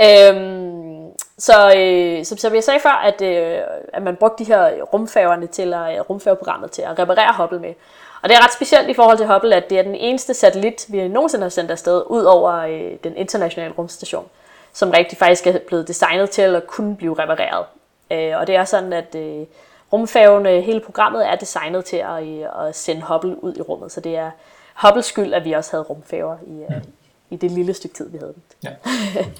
[0.00, 0.99] Øhm,
[1.40, 3.58] så, øh, som, som jeg sagde før, at, øh,
[3.92, 7.74] at man brugte de her rumfærgerne til at, rumfærgeprogrammet til at reparere Hubble med.
[8.22, 10.86] Og det er ret specielt i forhold til Hubble, at det er den eneste satellit,
[10.88, 14.24] vi nogensinde har sendt afsted, ud over øh, den internationale rumstation,
[14.72, 17.66] som rigtig faktisk er blevet designet til at kunne blive repareret.
[18.10, 19.46] Øh, og det er sådan, at øh,
[19.92, 24.00] rumfærgen, hele programmet er designet til at, øh, at sende Hubble ud i rummet, så
[24.00, 24.30] det er
[24.74, 26.82] Hubbles skyld, at vi også havde rumfærger i, øh,
[27.30, 28.42] i det lille stykke tid, vi havde den.
[28.64, 28.70] Ja.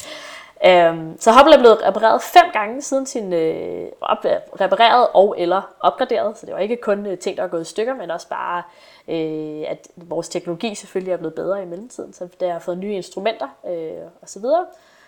[0.66, 4.24] Øhm, så Hubble er blevet repareret fem gange siden sin øh, op,
[4.60, 7.64] repareret og eller opgraderet, så det var ikke kun øh, ting, der er gået i
[7.64, 8.62] stykker, men også bare,
[9.08, 12.94] øh, at vores teknologi selvfølgelig er blevet bedre i mellemtiden, så der har fået nye
[12.94, 14.44] instrumenter øh, osv.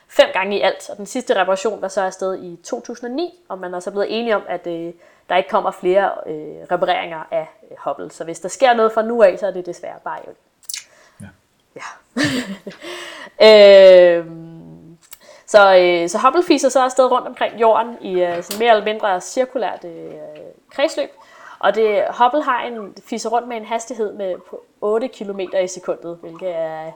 [0.08, 3.74] Fem gange i alt, og den sidste reparation var så afsted i 2009, og man
[3.74, 4.92] er så blevet enige om, at øh,
[5.28, 8.10] der ikke kommer flere øh, repareringer af øh, Hubble.
[8.10, 10.32] Så hvis der sker noget fra nu af, så er det desværre bare jo.
[11.20, 11.28] Ja.
[11.76, 11.82] ja.
[14.18, 14.26] øh,
[15.52, 18.84] så, øh, så Hubble fiser så afsted rundt omkring jorden i øh, sådan mere eller
[18.84, 20.12] mindre cirkulært øh,
[20.70, 21.10] kredsløb.
[21.58, 25.66] Og det, Hubble har en, fiser rundt med en hastighed med på 8 km i
[25.66, 26.86] sekundet, hvilket er,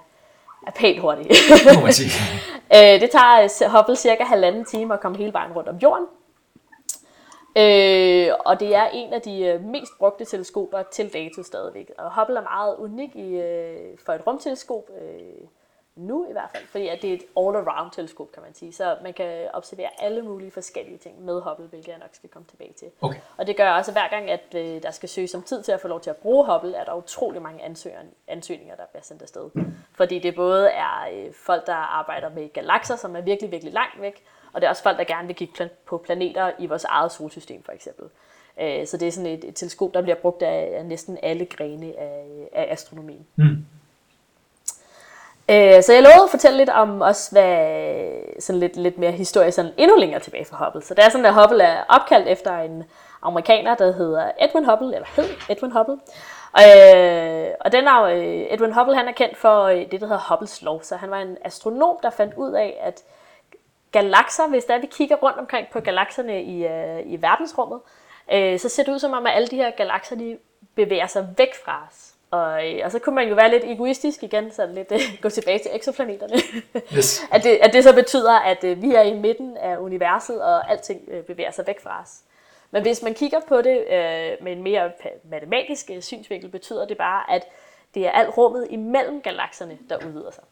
[0.66, 1.28] er pænt hurtigt.
[2.74, 6.06] Øh, det tager øh, Hubble cirka halvanden time at komme hele vejen rundt om jorden.
[7.56, 11.90] Øh, og det er en af de øh, mest brugte teleskoper til dato stadigvæk.
[11.98, 14.90] Og Hubble er meget unik i, øh, for et rumteleskop.
[15.00, 15.48] Øh,
[15.96, 18.72] nu i hvert fald, fordi at det er et all-around teleskop, kan man sige.
[18.72, 22.46] Så man kan observere alle mulige forskellige ting med Hubble, hvilket jeg nok skal komme
[22.48, 22.88] tilbage til.
[23.00, 23.18] Okay.
[23.36, 25.72] Og det gør også, at hver gang, at øh, der skal søges om tid til
[25.72, 27.62] at få lov til at bruge Hubble, er der utrolig mange
[28.28, 29.50] ansøgninger, der bliver sendt afsted.
[29.94, 34.00] Fordi det både er øh, folk, der arbejder med galakser, som er virkelig, virkelig langt
[34.00, 37.12] væk, og det er også folk, der gerne vil kigge på planeter i vores eget
[37.12, 38.06] solsystem, for eksempel.
[38.60, 41.46] Øh, så det er sådan et, et teleskop, der bliver brugt af, af næsten alle
[41.46, 43.26] grene af, af astronomien.
[43.36, 43.66] Mm.
[45.50, 49.52] Øh, så jeg lovede at fortælle lidt om også, hvad, sådan lidt, lidt mere historie,
[49.52, 50.82] sådan endnu længere tilbage fra Hubble.
[50.82, 52.84] Så det er sådan, at Hubble er opkaldt efter en
[53.22, 55.98] amerikaner, der hedder Edwin Hubble, eller hed Edwin Hubble.
[56.58, 60.26] Øh, og den er, øh, Edwin Hubble han er kendt for øh, det, der hedder
[60.28, 60.82] Hubbles lov.
[60.82, 63.02] Så han var en astronom, der fandt ud af, at
[63.92, 67.80] galakser, hvis der vi kigger rundt omkring på galakserne i, øh, i verdensrummet,
[68.32, 70.38] øh, så ser det ud som om, at alle de her galakser, de
[70.74, 72.05] bevæger sig væk fra os.
[72.30, 75.28] Og, øh, og så kunne man jo være lidt egoistisk igen, så lidt uh, gå
[75.28, 76.34] tilbage til exoplaneterne.
[76.96, 77.22] Yes.
[77.30, 80.70] at, det, at det så betyder, at uh, vi er i midten af universet, og
[80.70, 82.20] alting uh, bevæger sig væk fra os.
[82.70, 83.84] Men hvis man kigger på det
[84.42, 84.90] med en mere
[85.24, 87.44] matematisk synsvinkel, betyder det bare, at
[87.94, 90.44] det er alt rummet imellem galakserne, der udvider sig.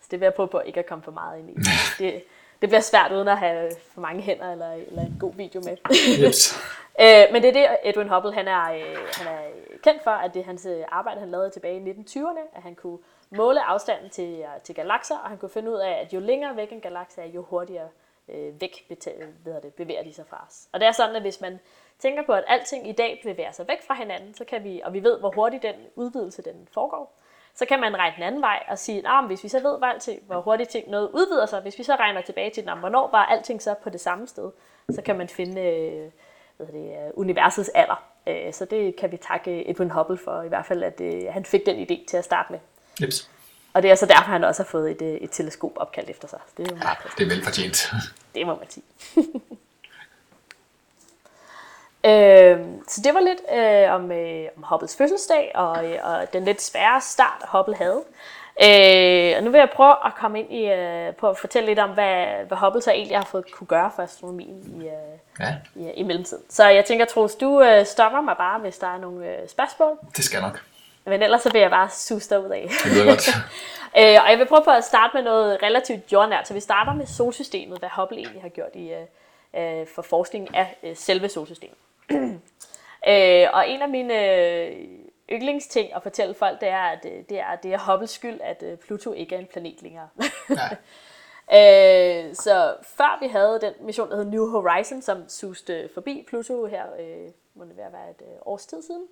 [0.00, 1.54] Så det vil jeg prøve på ikke at komme for meget ind i.
[2.04, 2.22] Det,
[2.60, 5.76] det bliver svært uden at have for mange hænder eller, eller en god video med.
[6.24, 6.58] Yes
[7.00, 10.10] øh, men det er det, Edwin Hubble han er, øh, han er øh, kendt for,
[10.10, 12.98] at det er hans øh, arbejde, han lavede tilbage i 1920'erne, at han kunne
[13.30, 16.56] måle afstanden til, øh, til galakser, og han kunne finde ud af, at jo længere
[16.56, 17.88] væk en galakse er, jo hurtigere
[18.28, 18.86] øh, væk
[19.44, 20.68] ved det, bevæger de sig fra os.
[20.72, 21.60] Og det er sådan, at hvis man
[21.98, 24.92] tænker på, at alting i dag bevæger sig væk fra hinanden, så kan vi, og
[24.92, 27.16] vi ved, hvor hurtigt den udvidelse den foregår,
[27.54, 29.86] så kan man regne den anden vej og sige, at hvis vi så ved, hvor,
[29.86, 33.10] alting, hvor hurtigt ting noget udvider sig, hvis vi så regner tilbage til, nah, hvornår
[33.10, 34.50] var alting så på det samme sted,
[34.90, 36.10] så kan man finde øh,
[36.56, 38.04] hvad det, øh, universets alder.
[38.26, 41.44] Øh, så det kan vi takke Edwin Hubble for, i hvert fald, at øh, han
[41.44, 42.58] fik den idé til at starte med.
[43.02, 43.30] Yes.
[43.72, 46.38] Og det er så derfor, han også har fået et, et teleskop opkaldt efter sig.
[46.56, 47.92] Det er jo meget ja, det er velfortjent.
[48.34, 48.84] Det må man sige.
[52.06, 56.44] Øh, så det var lidt øh, om, øh, om Hubbles fødselsdag og, øh, og den
[56.44, 58.02] lidt svære start, Hubble havde.
[58.62, 61.78] Øh, og nu vil jeg prøve at komme ind i, øh, på at fortælle lidt
[61.78, 64.90] om, hvad, hvad Hubble så egentlig har fået kunne gøre for astronomien i, øh,
[65.40, 65.54] ja.
[65.74, 66.44] i, i mellemtiden.
[66.48, 69.98] Så jeg tænker, Troels, du øh, stopper mig bare, hvis der er nogle øh, spørgsmål.
[70.16, 70.62] Det skal nok.
[71.04, 72.70] Men ellers så vil jeg bare suge ud af.
[72.84, 73.28] Det lyder godt.
[73.98, 76.48] øh, og jeg vil prøve på at starte med noget relativt jordnært.
[76.48, 80.56] Så vi starter med solsystemet, hvad Hubble egentlig har gjort i, øh, øh for forskning
[80.56, 81.76] af øh, selve solsystemet.
[83.10, 84.72] øh, og en af mine øh,
[85.30, 88.62] yndlingsting at fortælle folk, det er, at øh, det er, det er Hubbles skyld, at
[88.62, 90.08] øh, Pluto ikke er en planet længere.
[91.52, 96.66] Øh, så før vi havde den mission, der hed New Horizon, som suste forbi Pluto
[96.66, 99.06] her, øh, må det være et øh, års tid siden,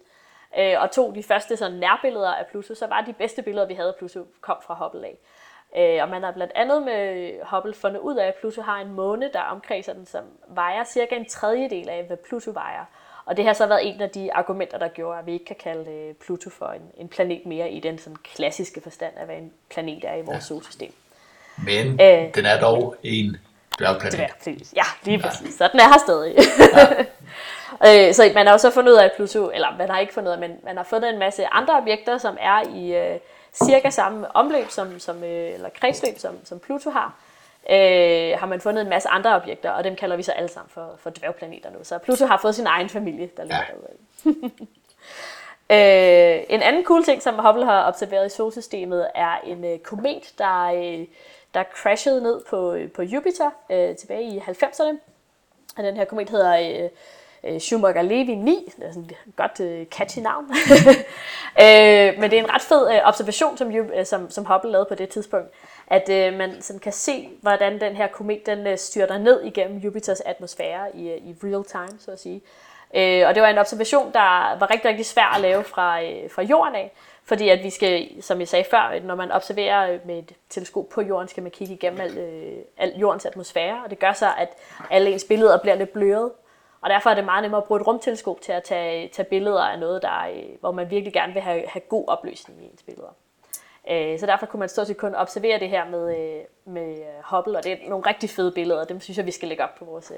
[0.59, 3.75] øh, og tog de første sådan, nærbilleder af Pluto, så var de bedste billeder, vi
[3.75, 5.19] havde af Pluto, kom fra Hubble af.
[5.77, 8.93] Øh, og man har blandt andet med Hubble fundet ud af, at Pluto har en
[8.93, 12.85] måne, der omkredser den, som vejer cirka en tredjedel af, hvad Pluto vejer.
[13.25, 15.57] Og det har så været en af de argumenter, der gjorde, at vi ikke kan
[15.63, 19.37] kalde øh, Pluto for en, en planet mere i den sådan klassiske forstand af, hvad
[19.37, 20.41] en planet er i vores ja.
[20.41, 20.93] solsystem.
[21.67, 23.37] Men øh, den er dog en
[23.79, 24.17] dværgplanet.
[24.17, 25.47] Dværgplanet, ja, lige præcis.
[25.47, 25.51] Ja.
[25.51, 26.35] Så den er her stadig.
[27.83, 28.09] Ja.
[28.09, 30.15] øh, så man har jo så fundet ud af, at Pluto, eller man har ikke
[30.15, 33.19] fundet ud af, men man har fundet en masse andre objekter, som er i øh,
[33.65, 37.15] cirka samme omløb, som, som, øh, eller kredsløb, som, som Pluto har.
[37.71, 40.71] Øh, har man fundet en masse andre objekter, og dem kalder vi så alle sammen
[40.71, 41.79] for, for dværgplaneter nu.
[41.83, 43.73] Så Pluto har fået sin egen familie, der ligger ja.
[43.73, 44.51] derude.
[46.39, 50.33] øh, en anden cool ting, som Hubble har observeret i solsystemet, er en øh, komet,
[50.39, 51.07] der øh,
[51.55, 54.97] der crashede ned på, på Jupiter øh, tilbage i 90'erne.
[55.77, 56.89] Og den her komet hedder øh,
[57.45, 58.73] øh Schumacher-Levy 9.
[58.77, 60.45] Det er sådan et godt øh, catchy navn.
[61.63, 64.87] øh, men det er en ret fed øh, observation, som, øh, som, som Hubble lavede
[64.89, 65.49] på det tidspunkt.
[65.93, 69.79] At øh, man sådan kan se, hvordan den her komet den, øh, styrter ned igennem
[69.79, 72.43] Jupiters atmosfære i, øh, i real time, så at sige.
[72.95, 76.31] Øh, og det var en observation, der var rigtig, rigtig svær at lave fra, øh,
[76.31, 76.93] fra jorden af.
[77.25, 80.33] Fordi at vi skal, som jeg sagde før, øh, når man observerer øh, med et
[80.49, 84.13] teleskop på jorden, skal man kigge igennem al, øh, al jordens atmosfære, og det gør
[84.13, 84.49] så, at
[84.91, 86.31] alle ens billeder bliver lidt bløret.
[86.81, 89.63] Og derfor er det meget nemmere at bruge et rumteleskop til at tage, tage billeder
[89.63, 92.83] af noget, der, øh, hvor man virkelig gerne vil have, have god opløsning i ens
[92.83, 93.15] billeder.
[93.91, 97.65] Øh, så derfor kunne man stort set kun observere det her med, med Hubble, og
[97.65, 99.85] det er nogle rigtig fede billeder, og dem synes jeg, vi skal lægge op på
[99.85, 100.13] vores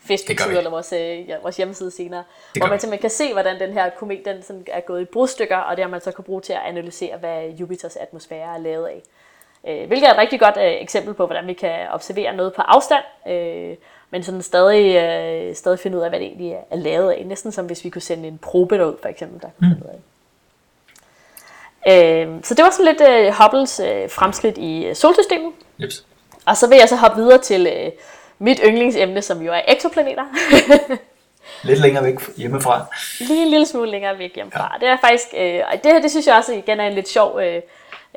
[0.00, 3.60] Facebook-side eller vores, øh, ja, vores hjemmeside senere, det hvor man simpelthen kan se, hvordan
[3.60, 6.24] den her komet den sådan er gået i brudstykker, og det har man så kan
[6.24, 9.02] bruge til at analysere, hvad Jupiters atmosfære er lavet af.
[9.68, 12.62] Øh, hvilket er et rigtig godt øh, eksempel på, hvordan vi kan observere noget på
[12.62, 13.76] afstand, øh,
[14.10, 17.26] men sådan stadig, øh, stadig finde ud af, hvad det egentlig er lavet af.
[17.26, 19.74] Næsten som hvis vi kunne sende en probe derud, for eksempel, der kunne mm.
[19.74, 20.00] finde ud af
[21.90, 25.52] Øh, så det var sådan lidt øh, Hubbles øh, fremskridt i øh, solsystemet.
[25.80, 25.90] Yep.
[26.46, 27.92] Og så vil jeg så hoppe videre til øh,
[28.38, 30.24] mit yndlingsemne, som jo er eksoplaneter.
[31.62, 32.84] Lidt længere væk hjemmefra.
[33.20, 34.72] Lige en lille smule længere væk hjemmefra.
[34.72, 34.86] Ja.
[34.86, 37.08] Det er faktisk, øh, og det her, det synes jeg også igen er en lidt
[37.08, 37.62] sjov øh,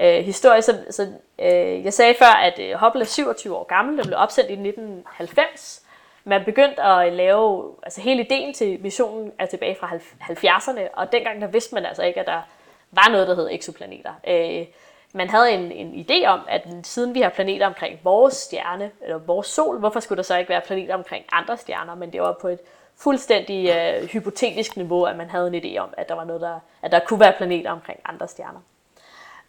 [0.02, 0.62] øh, historie.
[0.62, 1.08] Så, så
[1.42, 3.98] øh, jeg sagde før, at øh, Hubble er 27 år gammel.
[3.98, 5.82] Det blev opsendt i 1990.
[6.24, 9.90] Man begyndte at lave, altså hele ideen til missionen er tilbage fra
[10.22, 12.42] 70'erne, og dengang der vidste man altså ikke, at der
[12.92, 14.14] var noget, der hed eksoplaneter.
[14.28, 14.66] Øh,
[15.14, 19.18] man havde en, en idé om, at siden vi har planeter omkring vores stjerne, eller
[19.18, 21.96] vores sol, hvorfor skulle der så ikke være planeter omkring andre stjerner?
[21.96, 22.60] Men det var på et
[22.98, 26.60] fuldstændig øh, hypotetisk niveau, at man havde en idé om, at der var noget, der,
[26.82, 28.60] at der kunne være planeter omkring andre stjerner.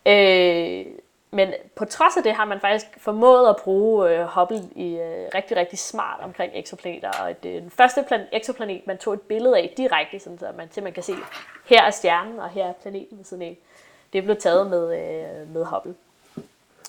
[0.06, 0.86] Øh,
[1.34, 5.28] men på trods af det har man faktisk formået at bruge øh, Hubble i øh,
[5.34, 7.10] rigtig, rigtig smart omkring eksoplaneter.
[7.22, 10.70] Og det, den første plan- eksoplanet, man tog et billede af direkte, sådan, så man
[10.70, 11.14] simpelthen kan se,
[11.68, 13.58] her er stjernen, og her er planeten ved siden af
[14.12, 15.94] det blev taget med, øh, med Hubble.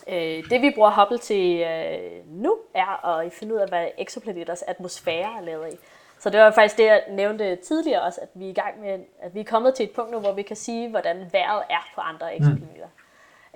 [0.08, 4.62] Øh, det vi bruger Hubble til øh, nu, er at finde ud af, hvad exoplaneters
[4.62, 5.77] atmosfære er lavet af.
[6.19, 8.99] Så det var faktisk det, jeg nævnte tidligere også, at vi er i gang med,
[9.21, 11.89] at vi er kommet til et punkt nu, hvor vi kan sige, hvordan vejret er
[11.95, 12.86] på andre exoplaneter.
[12.86, 13.02] Mm.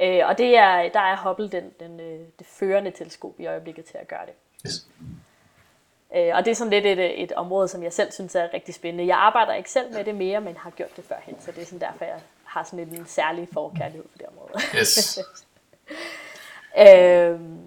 [0.01, 3.85] Øh, og det er, der er Hubble den, den, øh, det førende teleskop i øjeblikket
[3.85, 4.33] til at gøre det.
[4.65, 4.87] Yes.
[6.15, 8.75] Øh, og det er sådan lidt et, et område, som jeg selv synes er rigtig
[8.75, 9.07] spændende.
[9.07, 11.65] Jeg arbejder ikke selv med det mere, men har gjort det førhen, så det er
[11.65, 14.53] sådan derfor, jeg har sådan en særlig forkærlighed for det område.
[14.79, 15.19] Yes.
[16.87, 17.59] øhm,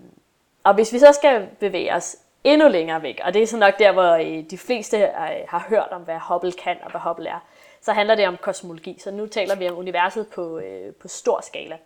[0.65, 3.79] og hvis vi så skal bevæge os endnu længere væk, og det er så nok
[3.79, 7.29] der, hvor øh, de fleste øh, har hørt om, hvad Hubble kan og hvad Hubble
[7.29, 7.45] er,
[7.81, 8.99] så handler det om kosmologi.
[8.99, 11.79] Så nu taler vi om universet på, øh, på stor skala.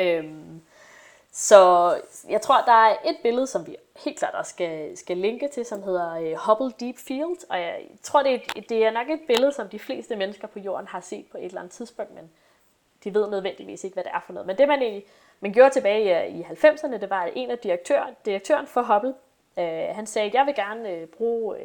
[0.00, 0.62] Øhm,
[1.32, 1.94] så
[2.28, 5.64] jeg tror, der er et billede, som vi helt klart også skal, skal linke til,
[5.64, 7.50] som hedder øh, Hubble Deep Field.
[7.50, 10.58] Og jeg tror, det er, det er nok et billede, som de fleste mennesker på
[10.58, 12.30] jorden har set på et eller andet tidspunkt, men
[13.04, 14.46] de ved nødvendigvis ikke, hvad det er for noget.
[14.46, 15.04] Men det, man, egentlig,
[15.40, 18.82] man gjorde tilbage i, øh, i 90'erne, det var, at en af direktør, direktøren for
[18.82, 19.14] Hubble,
[19.58, 21.64] øh, han sagde, at jeg vil gerne øh, bruge øh,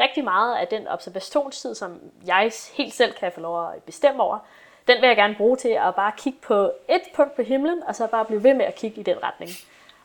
[0.00, 4.38] rigtig meget af den observationstid, som jeg helt selv kan få lov at bestemme over,
[4.88, 7.94] den vil jeg gerne bruge til at bare kigge på et punkt på himlen, og
[7.94, 9.50] så bare blive ved med at kigge i den retning.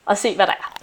[0.05, 0.73] Og se, hvad der er.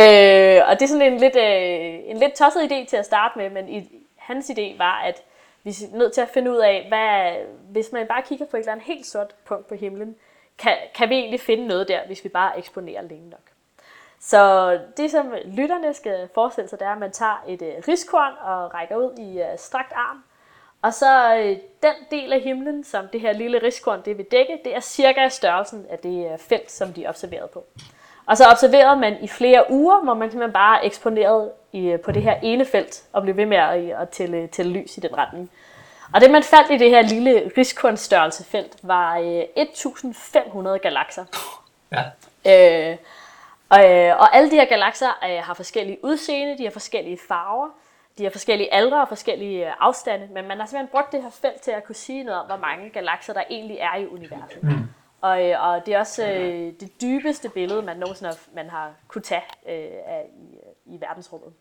[0.00, 3.38] øh, og det er sådan en lidt, øh, en lidt tosset idé til at starte
[3.38, 5.22] med, men i, hans idé var, at
[5.62, 7.34] vi er nødt til at finde ud af, hvad,
[7.72, 10.16] hvis man bare kigger på et eller andet helt sort punkt på himlen,
[10.58, 13.40] kan, kan vi egentlig finde noget der, hvis vi bare eksponerer længe nok.
[14.20, 18.32] Så det, som lytterne skal forestille sig, det er, at man tager et øh, riskorn
[18.40, 20.24] og rækker ud i øh, strakt arm,
[20.82, 24.58] og så øh, den del af himlen, som det her lille riskorn det vil dække,
[24.64, 27.64] det er cirka størrelsen af det øh, felt, som de observerede på.
[28.26, 32.22] Og så observerede man i flere uger, hvor man simpelthen bare eksponerede i, på det
[32.22, 35.50] her ene felt, og blev ved med at, at tælle, tælle lys i den retning.
[36.14, 41.24] Og det man fandt i det her lille rigskornstørrelsefelt var øh, 1500 galakser.
[41.92, 42.02] Ja.
[42.90, 42.96] Øh,
[43.68, 47.68] og, øh, og alle de her galakser øh, har forskellige udseende, de har forskellige farver,
[48.20, 51.30] de har forskellige aldre og forskellige øh, afstande, men man har simpelthen brugt det her
[51.30, 54.62] felt til at kunne sige noget om, hvor mange galakser der egentlig er i universet.
[54.62, 54.88] Mm.
[55.20, 58.92] Og, øh, og det er også øh, det dybeste billede, man nogensinde har, man har
[59.08, 61.52] kunne tage øh, af, i, øh, i verdensrummet.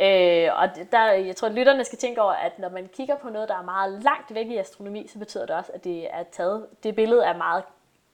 [0.00, 3.28] Øh, og der, jeg tror, at lytterne skal tænke over, at når man kigger på
[3.28, 6.22] noget, der er meget langt væk i astronomi, så betyder det også, at det er
[6.32, 7.64] taget, det billede er meget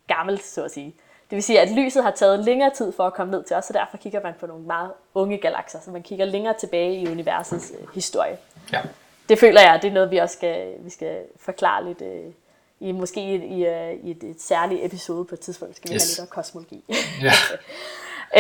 [0.07, 0.95] gammelt, så at sige.
[1.31, 3.65] Det vil sige, at lyset har taget længere tid for at komme ned til os,
[3.65, 7.09] så derfor kigger man på nogle meget unge galakser, så man kigger længere tilbage i
[7.09, 8.39] universets øh, historie.
[8.73, 8.81] Ja.
[9.29, 12.33] Det føler jeg, det er noget, vi også skal, vi skal forklare lidt øh,
[12.81, 15.95] i måske i, i, øh, i et, et særligt episode på et tidspunkt, skal vi
[15.95, 16.17] yes.
[16.17, 16.85] have lidt om kosmologi.
[17.23, 17.33] Ja.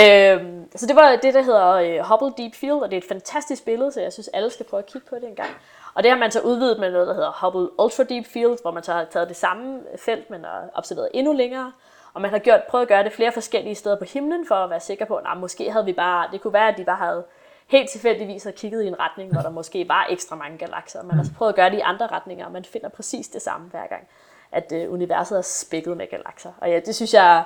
[0.34, 3.08] øhm, så det var det, der hedder øh, Hubble Deep Field, og det er et
[3.08, 5.50] fantastisk billede, så jeg synes, alle skal prøve at kigge på det en gang.
[5.94, 8.70] Og det har man så udvidet med noget, der hedder Hubble Ultra Deep Field, hvor
[8.70, 11.72] man så har taget det samme felt, men har observeret endnu længere.
[12.14, 14.70] Og man har gjort, prøvet at gøre det flere forskellige steder på himlen, for at
[14.70, 17.24] være sikker på, at måske havde vi bare, det kunne være, at de bare havde
[17.66, 21.02] helt tilfældigvis har kigget i en retning, hvor der måske var ekstra mange galakser.
[21.02, 23.42] Man har så prøvet at gøre det i andre retninger, og man finder præcis det
[23.42, 24.08] samme hver gang,
[24.52, 26.52] at øh, universet er spækket med galakser.
[26.60, 27.44] Og ja, det synes jeg er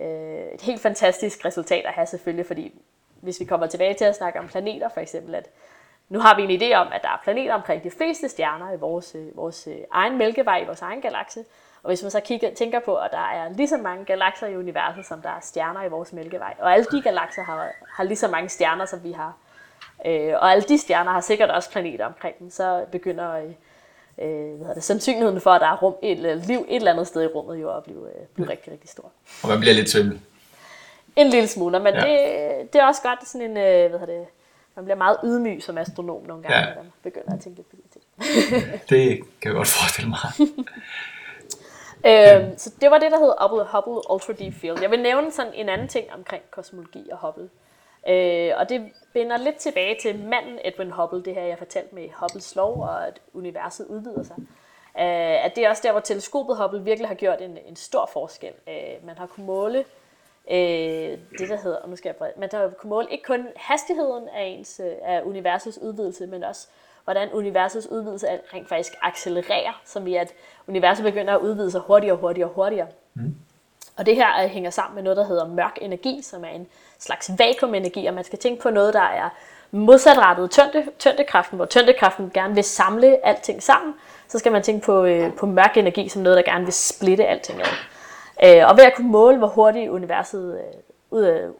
[0.00, 2.80] øh, et helt fantastisk resultat at have selvfølgelig, fordi
[3.20, 5.48] hvis vi kommer tilbage til at snakke om planeter for eksempel, at
[6.08, 8.76] nu har vi en idé om, at der er planeter omkring de fleste stjerner i
[8.76, 11.44] vores, øh, vores øh, egen mælkevej, i vores egen galakse,
[11.82, 14.56] og hvis man så kigger, tænker på, at der er lige så mange galakser i
[14.56, 18.16] universet, som der er stjerner i vores mælkevej, og alle de galakser har, har lige
[18.16, 19.36] så mange stjerner, som vi har,
[20.06, 23.44] øh, og alle de stjerner har sikkert også planeter omkring dem, så begynder øh,
[24.18, 27.22] øh hvad det, sandsynligheden for, at der er rum, et, liv et eller andet sted
[27.22, 29.12] i rummet, jo at blive, øh, blive rigtig, rigtig stor.
[29.42, 30.20] Og man bliver lidt svimmel.
[31.16, 32.00] En lille smule, men ja.
[32.00, 34.26] det, det er også godt sådan en, øh, hvad det,
[34.76, 36.74] man bliver meget ydmyg som astronom nogle gange, ja.
[36.74, 38.04] når man begynder at tænke på de ting.
[38.90, 40.18] det kan jeg godt forestille mig.
[42.06, 44.80] Øhm, så det var det, der hed Hubble, Hubble Ultra Deep Field.
[44.80, 47.50] Jeg vil nævne sådan en anden ting omkring kosmologi og Hubble.
[48.08, 52.08] Øh, og det binder lidt tilbage til manden Edwin Hubble, det her jeg fortalte med
[52.14, 54.36] Hubbles lov, og at universet udvider sig.
[54.98, 58.10] Øh, at det er også der, hvor teleskopet Hubble virkelig har gjort en, en stor
[58.12, 58.52] forskel.
[58.68, 59.84] Øh, man har kunnet måle
[60.50, 64.44] øh, det, der hedder, nu skal jeg man har kunnet måle ikke kun hastigheden af,
[64.44, 66.68] ens, øh, af universets udvidelse, men også
[67.04, 70.32] hvordan universets udvidelse rent faktisk accelererer, som i at
[70.68, 72.86] universet begynder at udvide sig hurtigere og hurtigere og hurtigere.
[73.14, 73.34] Mm.
[73.96, 76.66] Og det her øh, hænger sammen med noget, der hedder mørk energi, som er en
[76.98, 79.28] slags vakuumenergi, og man skal tænke på noget, der er
[79.70, 83.94] modsatrettet tynde, tyndekraften, hvor tyndekraften gerne vil samle alting sammen,
[84.28, 87.26] så skal man tænke på, øh, på mørk energi som noget, der gerne vil splitte
[87.26, 87.66] alting ad.
[88.44, 91.50] Øh, og ved at kunne måle, hvor hurtigt universet øh, ud, øh,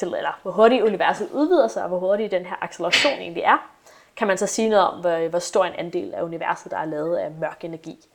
[0.00, 3.68] det, eller hvor hurtigt universet udvider sig, og hvor hurtigt den her acceleration egentlig er,
[4.16, 6.84] kan man så sige noget om, hvor, hvor stor en andel af universet, der er
[6.84, 8.08] lavet af mørk energi.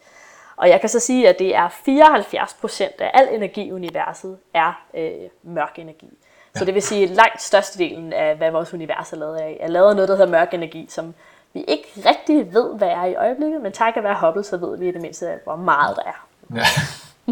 [0.57, 4.83] Og jeg kan så sige, at det er 74% af al energi i universet er
[4.93, 5.12] øh,
[5.43, 6.10] mørk energi.
[6.55, 9.67] Så det vil sige, at langt størstedelen af, hvad vores univers er lavet af, er
[9.67, 11.13] lavet af noget, der hedder mørk energi, som
[11.53, 14.89] vi ikke rigtig ved, hvad er i øjeblikket, men takket være Hubble, så ved vi
[14.89, 16.27] i det mindste, hvor meget der er.
[16.55, 16.65] Ja,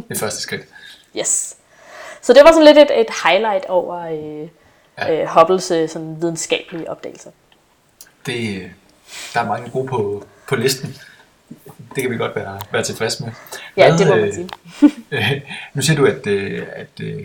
[0.09, 0.61] det er første skridt.
[1.17, 1.57] yes.
[2.21, 4.49] Så det var sådan lidt et, et highlight over øh,
[4.97, 5.21] ja.
[5.21, 7.31] øh, Hubbles øh, sådan videnskabelige opdagelser
[8.25, 8.71] det,
[9.33, 10.95] der er mange gode på, på listen.
[11.95, 13.31] Det kan vi godt være, være tilfredse med.
[13.77, 14.49] Ja, Hvad, det må man sige.
[15.11, 15.41] øh,
[15.73, 17.23] nu siger du, at, øh, at, øh,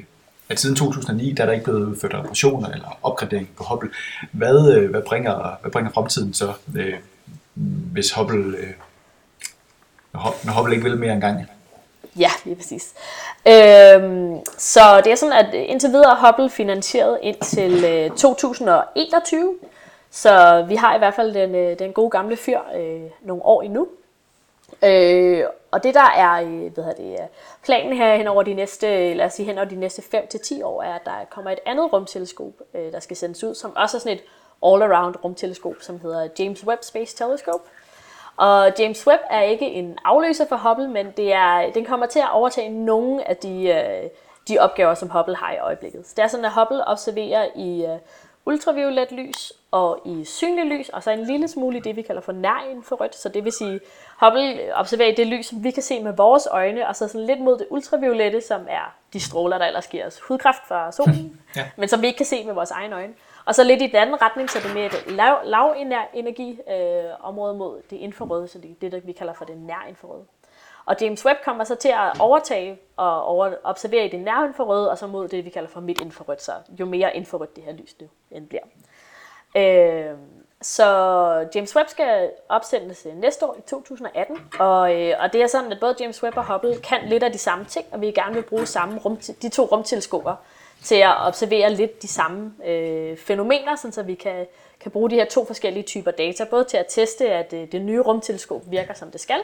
[0.49, 3.91] at siden 2009, der er der ikke blevet udført operationer eller opgradering på Hubble.
[4.33, 6.95] Hvad, øh, hvad, bringer, hvad bringer fremtiden så, øh,
[7.93, 8.73] hvis Hubble, øh,
[10.13, 11.47] når Hubble ikke vil mere engang?
[12.17, 12.95] Ja, lige præcis.
[13.49, 19.55] Øhm, så det er sådan, at indtil videre er Hubble finansieret indtil øh, 2021.
[20.11, 23.63] Så vi har i hvert fald den, øh, den gode gamle fyr øh, nogle år
[23.63, 23.89] endnu.
[24.85, 27.27] Øh, og det der er øh, hvad hvad det, øh,
[27.65, 30.41] planen her hen over de næste, lad os sige hen over de næste 5 til
[30.41, 33.77] 10 år, er, at der kommer et andet rumteleskop, øh, der skal sendes ud, som
[33.77, 34.23] også er sådan et
[34.65, 37.65] all-around rumteleskop, som hedder James Webb Space Telescope.
[38.37, 42.19] Og James Webb er ikke en afløser for Hubble, men det er, den kommer til
[42.19, 44.11] at overtage nogle af de, øh,
[44.49, 46.07] de opgaver, som Hubble har i øjeblikket.
[46.07, 47.99] Så det er sådan, at Hubble observerer i øh,
[48.51, 52.23] ultraviolet lys og i synlig lys, og så en lille smule i det, vi kalder
[52.23, 53.15] for nær infrarødt.
[53.15, 53.81] Så det vil sige,
[54.21, 57.41] Hubble observerer det lys, som vi kan se med vores øjne, og så sådan lidt
[57.41, 61.71] mod det ultraviolette, som er de stråler, der ellers giver os hudkræft fra solen, ja.
[61.77, 63.13] men som vi ikke kan se med vores egne øjne.
[63.45, 65.75] Og så lidt i den anden retning, så det er mere et lav, lav
[66.15, 69.87] energi øh, område mod det infrarøde, så det er det, vi kalder for det nær
[69.89, 70.25] infrarøde.
[70.91, 74.99] Og James Webb kommer så til at overtage og over, observere i det nærinfrarøde, og
[74.99, 77.95] så mod det, vi kalder for midt infrarødt, så jo mere infrarødt det her lys
[77.95, 78.63] det end bliver.
[79.57, 80.17] Øh,
[80.63, 80.87] så
[81.55, 85.73] James Webb skal opsendes øh, næste år i 2018, og, øh, og det er sådan,
[85.73, 88.35] at både James Webb og Hubble kan lidt af de samme ting, og vi gerne
[88.35, 90.35] vil bruge samme rum, de to rumteleskoper
[90.85, 94.47] til at observere lidt de samme øh, fænomener, så vi kan,
[94.81, 97.83] kan bruge de her to forskellige typer data, både til at teste, at øh, det
[97.83, 99.41] nye rumteleskop virker som det skal,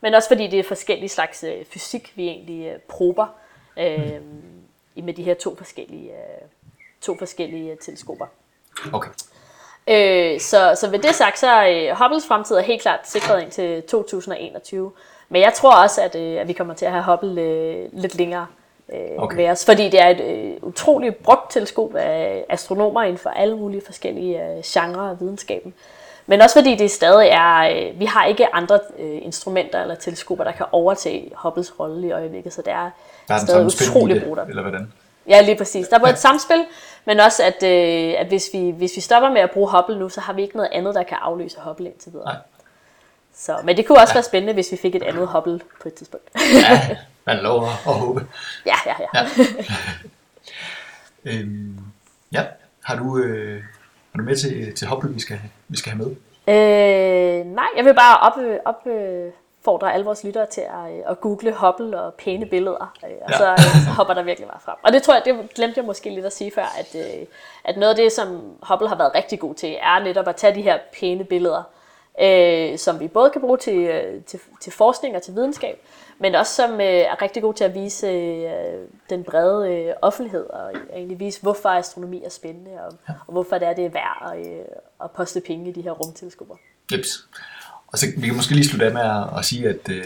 [0.00, 3.26] men også fordi det er forskellige slags øh, fysik, vi egentlig øh, prober
[3.78, 4.20] øh,
[4.96, 6.48] med de her to forskellige, øh,
[7.00, 8.26] to forskellige øh, teleskoper.
[8.92, 9.10] Okay.
[9.86, 13.42] Øh, så, så ved det sagt, så er øh, Hubbles fremtid er helt klart sikret
[13.42, 14.92] ind til 2021.
[15.28, 18.14] Men jeg tror også, at, øh, at vi kommer til at have Hubble øh, lidt
[18.14, 18.46] længere
[18.92, 19.36] øh, okay.
[19.36, 23.56] med os, fordi det er et øh, utroligt brugt teleskop af astronomer inden for alle
[23.56, 25.74] mulige forskellige øh, genrer af videnskaben.
[26.26, 30.44] Men også fordi det stadig er, øh, vi har ikke andre øh, instrumenter eller teleskoper,
[30.44, 32.90] der kan overtage Hubbles rolle i øjeblikket, så det er,
[33.28, 34.40] der er stadig utroligt brugt.
[34.48, 34.92] Eller hvordan?
[35.28, 35.88] Ja, lige præcis.
[35.88, 36.64] Der er både et samspil,
[37.04, 40.08] men også at, øh, at hvis, vi, hvis vi stopper med at bruge Hubble nu,
[40.08, 42.26] så har vi ikke noget andet, der kan afløse Hubble indtil videre.
[42.26, 42.36] Nej.
[43.34, 44.14] Så, men det kunne også ja.
[44.14, 46.30] være spændende, hvis vi fik et andet Hubble på et tidspunkt.
[46.54, 48.26] ja, man lover at håbe.
[48.66, 49.20] Ja, ja, ja.
[49.20, 49.28] ja.
[51.32, 51.78] øhm,
[52.32, 52.44] ja.
[52.82, 53.62] Har du, øh,
[54.14, 55.40] er du med til, til Hubble, vi skal,
[55.74, 56.10] vi skal have med?
[56.48, 58.86] Øh, nej, jeg vil bare op, op,
[59.64, 63.30] opfordrer alle vores lyttere til at, øh, at google Hubble og pæne billeder, øh, og
[63.30, 63.36] ja.
[63.36, 64.76] så, øh, så hopper der virkelig meget frem.
[64.82, 66.96] Og det tror jeg, det glemte jeg måske lidt at sige før, at,
[67.64, 70.54] at noget af det, som Hubble har været rigtig god til, er netop at tage
[70.54, 71.62] de her pæne billeder,
[72.20, 75.78] øh, som vi både kan bruge til, til, til forskning og til videnskab,
[76.18, 80.46] men også som øh, er rigtig god til at vise øh, den brede øh, offentlighed,
[80.46, 83.14] og egentlig vise, hvorfor astronomi er spændende, og, ja.
[83.26, 84.64] og hvorfor det er, det er værd at, øh,
[85.04, 86.54] at poste penge i de her rumteleskoper.
[86.92, 87.28] Jeps.
[87.86, 90.04] Og så vi kan måske lige slutte af med at, at sige, at øh,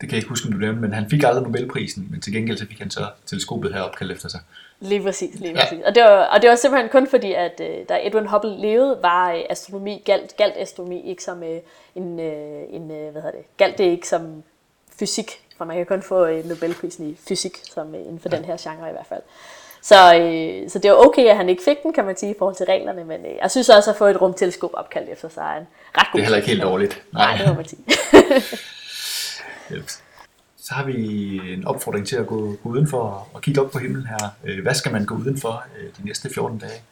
[0.00, 2.32] det kan jeg ikke huske, om du nævnte, men han fik aldrig Nobelprisen, men til
[2.32, 4.40] gengæld så fik han så teleskopet her opkaldt efter sig.
[4.80, 5.78] Lige præcis, lige præcis.
[5.78, 5.88] Ja.
[5.88, 8.98] Og, det var, og det var simpelthen kun fordi, at øh, da Edwin Hubble levede,
[9.02, 11.60] var øh, astronomi, galt, galt astronomi ikke som øh,
[11.94, 14.42] en, øh, en øh, hvad hedder det, galt det ikke som
[14.98, 18.36] fysik, for man kan kun få øh, Nobelprisen i fysik, som øh, inden for ja.
[18.36, 19.22] den her genre i hvert fald.
[19.82, 22.34] Så, øh, så det var okay, at han ikke fik den, kan man sige, i
[22.38, 25.42] forhold til reglerne, men øh, jeg synes også at få et rumteleskop opkaldt efter sig
[25.42, 25.66] er en
[25.98, 27.02] ret god Det er heller ikke helt dårligt.
[27.12, 27.82] Nej, Nej det må man sige.
[30.58, 30.94] Så har vi
[31.52, 34.28] en opfordring til at gå, gå udenfor og kigge op på himlen her.
[34.44, 35.64] Øh, hvad skal man gå udenfor
[35.98, 36.82] de næste 14 dage?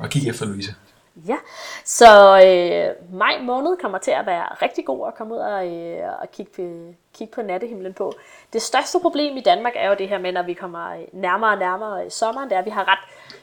[0.00, 0.74] Og kigge efter, Louise.
[1.16, 1.36] Ja,
[1.84, 5.98] så øh, maj måned kommer til at være rigtig god at komme ud og, øh,
[6.22, 8.12] og kigge, på, kigge på nattehimlen på.
[8.52, 11.58] Det største problem i Danmark er jo det her med, når vi kommer nærmere og
[11.58, 12.98] nærmere sommeren, det er, at vi har ret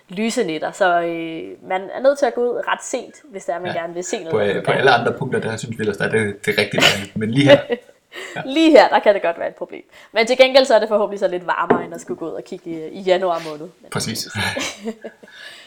[0.10, 3.54] lyse nætter, så øh, man er nødt til at gå ud ret sent, hvis der
[3.54, 4.56] er, man ja, gerne vil se noget.
[4.56, 7.18] På, på alle andre punkter, der synes vi ellers, at det, det er rigtig dejligt,
[7.18, 7.60] men lige her...
[7.70, 7.76] Ja.
[8.46, 9.84] Lige her, der kan det godt være et problem.
[10.12, 12.32] Men til gengæld så er det forhåbentlig så lidt varmere, end at skulle gå ud
[12.32, 13.70] og kigge i, i januar måned.
[13.92, 14.28] Præcis.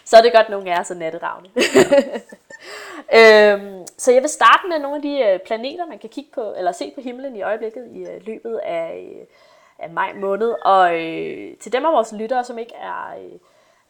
[0.05, 1.49] så er det godt, at nogle er så natteravne.
[3.19, 6.55] øhm, så jeg vil starte med nogle af de øh, planeter, man kan kigge på,
[6.57, 9.27] eller se på himlen i øjeblikket i øh, løbet af, øh,
[9.79, 10.55] af maj måned.
[10.65, 13.15] Og øh, til dem af vores lyttere, som ikke er,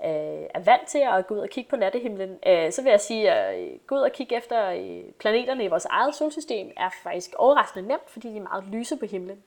[0.05, 3.01] øh, er vant til at gå ud og kigge på nattehimlen, øh, så vil jeg
[3.01, 6.91] sige, at øh, gå ud og kigge efter øh, planeterne i vores eget solsystem er
[7.03, 9.43] faktisk overraskende nemt, fordi de er meget lyse på himlen.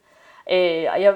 [0.50, 1.14] Øh, og jeg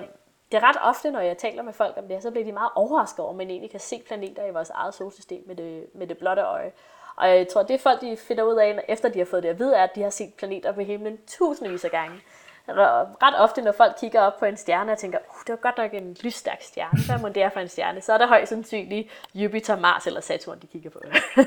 [0.53, 2.53] det er ret ofte, når jeg taler med folk om det her, så bliver de
[2.53, 5.87] meget overrasket over, at man egentlig kan se planeter i vores eget solsystem med det,
[5.95, 6.73] med det blotte øje.
[7.17, 9.59] Og jeg tror, det folk de finder ud af, efter de har fået det at
[9.59, 12.21] vide, er, at de har set planeter på himlen tusindvis af gange.
[12.69, 15.79] Ret ofte, når folk kigger op på en stjerne og tænker, uh, det var godt
[15.79, 18.01] nok en lysstærk stjerne, hvad må det er for en stjerne?
[18.01, 21.01] Så er det højst sandsynligt Jupiter, Mars eller Saturn, de kigger på.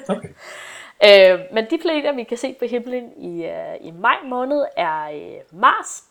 [0.09, 0.29] okay.
[1.33, 5.09] øh, men de planeter, vi kan se på himlen i, uh, i maj måned, er
[5.09, 6.03] uh, Mars,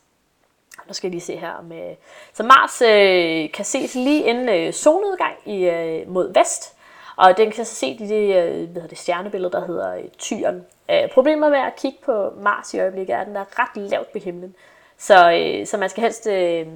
[0.87, 1.63] nu skal jeg lige se her.
[1.63, 1.97] Med,
[2.35, 6.77] så Mars øh, kan ses lige inden øh, solnedgang i, øh, mod vest,
[7.17, 10.65] og den kan så se i det, øh, hvad det stjernebillede, der hedder øh, Tyren.
[10.91, 14.13] Øh, problemet med at kigge på Mars i øjeblikket er, at den er ret lavt
[14.13, 14.55] på himlen.
[14.99, 16.67] Så, øh, så man skal helst, øh,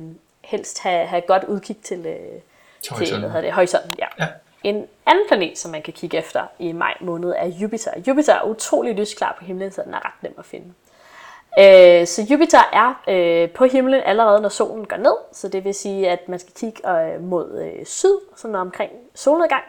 [0.45, 2.41] helst have, have godt udkig til, øh,
[2.97, 3.95] til hvad hedder det, horisonten.
[3.99, 4.07] Ja.
[4.19, 4.29] ja.
[4.63, 7.91] En anden planet, som man kan kigge efter i maj måned, er Jupiter.
[8.07, 10.73] Jupiter er utrolig lysklar på himlen, så den er ret nem at finde.
[11.59, 15.75] Øh, så Jupiter er øh, på himlen allerede, når solen går ned, så det vil
[15.75, 19.63] sige, at man skal kigge øh, mod øh, syd, sådan omkring solnedgang,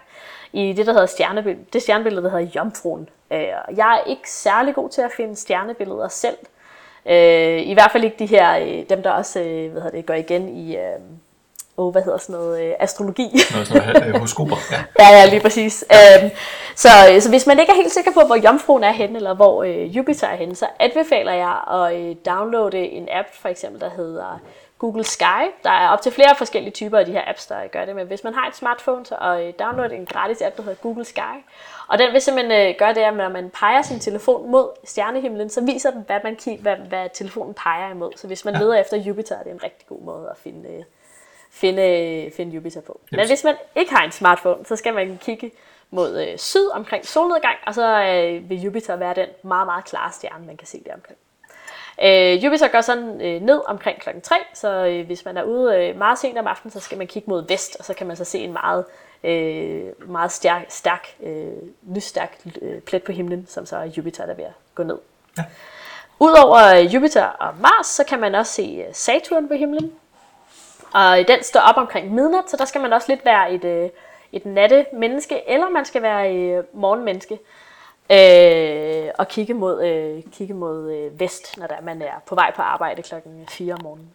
[0.53, 3.09] i det, der hedder stjernebillede, det stjernebillede, der hedder Jomfruen.
[3.31, 3.39] Øh,
[3.77, 6.37] jeg er ikke særlig god til at finde stjernebilleder selv.
[7.05, 10.05] Øh, I hvert fald ikke de her, øh, dem der også øh, hvad hedder det,
[10.05, 10.99] går igen i, øh,
[11.77, 13.39] oh, hvad hedder sådan noget, øh, astrologi.
[13.51, 14.83] Noget sådan noget øh, horoskoper, ja.
[14.99, 15.85] ja, ja, lige præcis.
[15.91, 16.29] Øhm,
[16.75, 19.63] så, så hvis man ikke er helt sikker på, hvor jomfruen er henne, eller hvor
[19.63, 23.89] øh, Jupiter er henne, så anbefaler jeg at øh, downloade en app, for eksempel, der
[23.89, 24.39] hedder
[24.79, 25.43] Google Sky.
[25.63, 27.95] Der er op til flere forskellige typer af de her apps, der gør det.
[27.95, 31.05] Men hvis man har et smartphone, så øh, downloade en gratis app, der hedder Google
[31.05, 31.37] Sky.
[31.87, 35.49] Og den vil simpelthen øh, gøre det, at når man peger sin telefon mod stjernehimlen,
[35.49, 38.11] så viser den, hvad, man kig, hvad, hvad telefonen peger imod.
[38.15, 38.59] Så hvis man ja.
[38.59, 40.83] leder efter Jupiter, er det en rigtig god måde at finde, øh,
[41.55, 42.99] finde, finde Jupiter på.
[43.03, 43.17] Yes.
[43.17, 45.51] Men hvis man ikke har en smartphone, så skal man kigge
[45.91, 50.11] mod øh, syd omkring solnedgang, og så øh, vil Jupiter være den meget, meget klare
[50.11, 51.17] stjerne, man kan se der omkring.
[52.03, 55.75] Øh, Jupiter går sådan øh, ned omkring klokken 3, så øh, hvis man er ude
[55.77, 58.15] øh, meget sent om aftenen, så skal man kigge mod vest, og så kan man
[58.15, 58.85] så se en meget,
[59.23, 61.47] øh, meget stærk, stærk øh,
[61.95, 64.97] lysstærk øh, plet på himlen, som så er Jupiter, der er ved at gå ned.
[65.37, 65.43] Ja.
[66.19, 69.93] Udover øh, Jupiter og Mars, så kan man også se øh, Saturn på himlen,
[70.93, 73.89] og den står op omkring midnat, så der skal man også lidt være et, øh,
[74.31, 77.39] et natte menneske, eller man skal være et morgenmenneske
[78.09, 82.51] øh, og kigge mod, øh, kigge mod øh, vest, når der man er på vej
[82.55, 84.09] på arbejde klokken 4 om morgenen.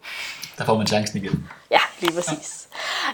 [0.59, 1.49] Der får man chancen igen.
[1.71, 2.69] Ja, lige præcis.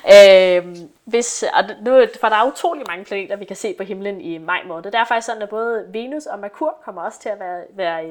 [0.07, 0.57] Ja.
[0.57, 4.21] Øh, hvis, og nu, for der er utrolig mange planeter, vi kan se på himlen
[4.21, 4.85] i maj måned.
[4.85, 8.03] Det er faktisk sådan, at både Venus og Merkur kommer også til at være, være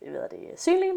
[0.00, 0.92] hvad ved det, synlige.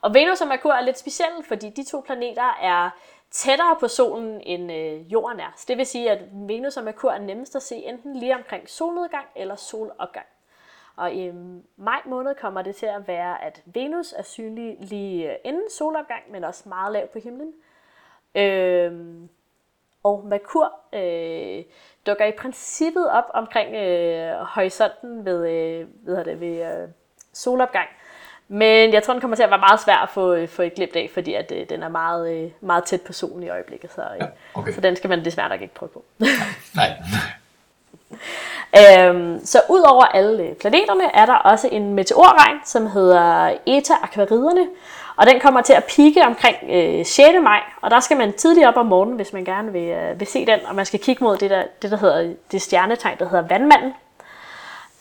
[0.00, 2.90] Og Venus og Merkur er lidt specielle, fordi de to planeter er
[3.36, 5.52] tættere på solen end øh, jorden er.
[5.56, 8.68] Så det vil sige, at Venus og Merkur er nemmest at se enten lige omkring
[8.68, 10.26] solnedgang eller solopgang.
[10.96, 11.34] Og i øh,
[11.76, 16.22] maj måned kommer det til at være, at Venus er synlig lige øh, inden solopgang,
[16.30, 17.52] men også meget lav på himlen.
[18.34, 18.92] Øh,
[20.02, 21.64] og Merkur øh,
[22.06, 26.88] dukker i princippet op omkring øh, horisonten ved, øh, ved, det, ved øh,
[27.32, 27.88] solopgang.
[28.48, 30.96] Men jeg tror, den kommer til at være meget svær at få, få et glimt
[30.96, 33.90] af, fordi at, øh, den er meget, øh, meget tæt på solen i øjeblikket.
[33.94, 34.72] Så, øh, ja, okay.
[34.72, 36.04] så den skal man desværre nok ikke prøve på.
[36.74, 36.92] Nej.
[38.78, 44.66] Øhm, så ud over alle planeterne er der også en meteorregn, som hedder Eta Aquariderne,
[45.16, 47.28] og den kommer til at pike omkring øh, 6.
[47.42, 50.28] maj, og der skal man tidligt op om morgenen, hvis man gerne vil, øh, vil
[50.28, 53.28] se den, og man skal kigge mod det, der, det, der hedder det stjernetegn, der
[53.28, 53.92] hedder vandmanden.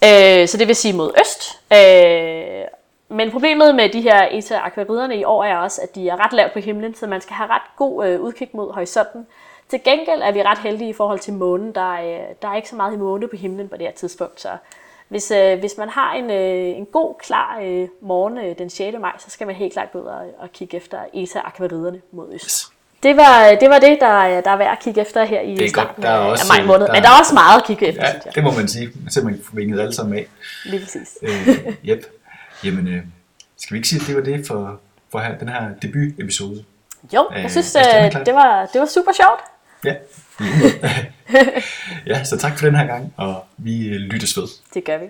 [0.03, 1.59] Øh, så det vil sige mod øst.
[1.73, 2.65] Øh,
[3.09, 6.33] men problemet med de her Eta Aquariderne i år er også, at de er ret
[6.33, 9.27] lavt på himlen, så man skal have ret god øh, udkig mod horisonten.
[9.69, 11.75] Til gengæld er vi ret heldige i forhold til månen.
[11.75, 14.41] Der er, der er ikke så meget i måne på himlen på det her tidspunkt,
[14.41, 14.49] så
[15.07, 18.97] hvis, øh, hvis man har en, øh, en god, klar øh, morgen øh, den 6.
[18.99, 22.27] maj, så skal man helt klart gå ud og, og kigge efter ETA akvariderne mod
[22.33, 22.45] øst.
[22.45, 22.69] Yes.
[23.03, 25.65] Det var, det var det, der, der er værd at kigge efter her i det
[25.65, 26.03] er starten godt.
[26.03, 26.87] Der er også, af maj måned.
[26.87, 28.35] Der, Men der er også meget at kigge efter, ja, synes jeg.
[28.35, 28.91] det må man sige.
[29.09, 30.27] Simpelthen vinget alle sammen af.
[30.65, 31.17] Lige præcis.
[31.21, 31.29] øh,
[31.85, 32.05] yep.
[32.63, 33.03] Jamen, øh,
[33.57, 34.79] skal vi ikke sige, at det var det for,
[35.11, 36.63] for her, den her debut-episode?
[37.13, 39.41] Jo, jeg synes, øh, det, var, det var super sjovt.
[39.83, 39.95] Ja.
[42.15, 44.47] ja, så tak for den her gang, og vi lyttes ved.
[44.73, 45.05] Det gør vi.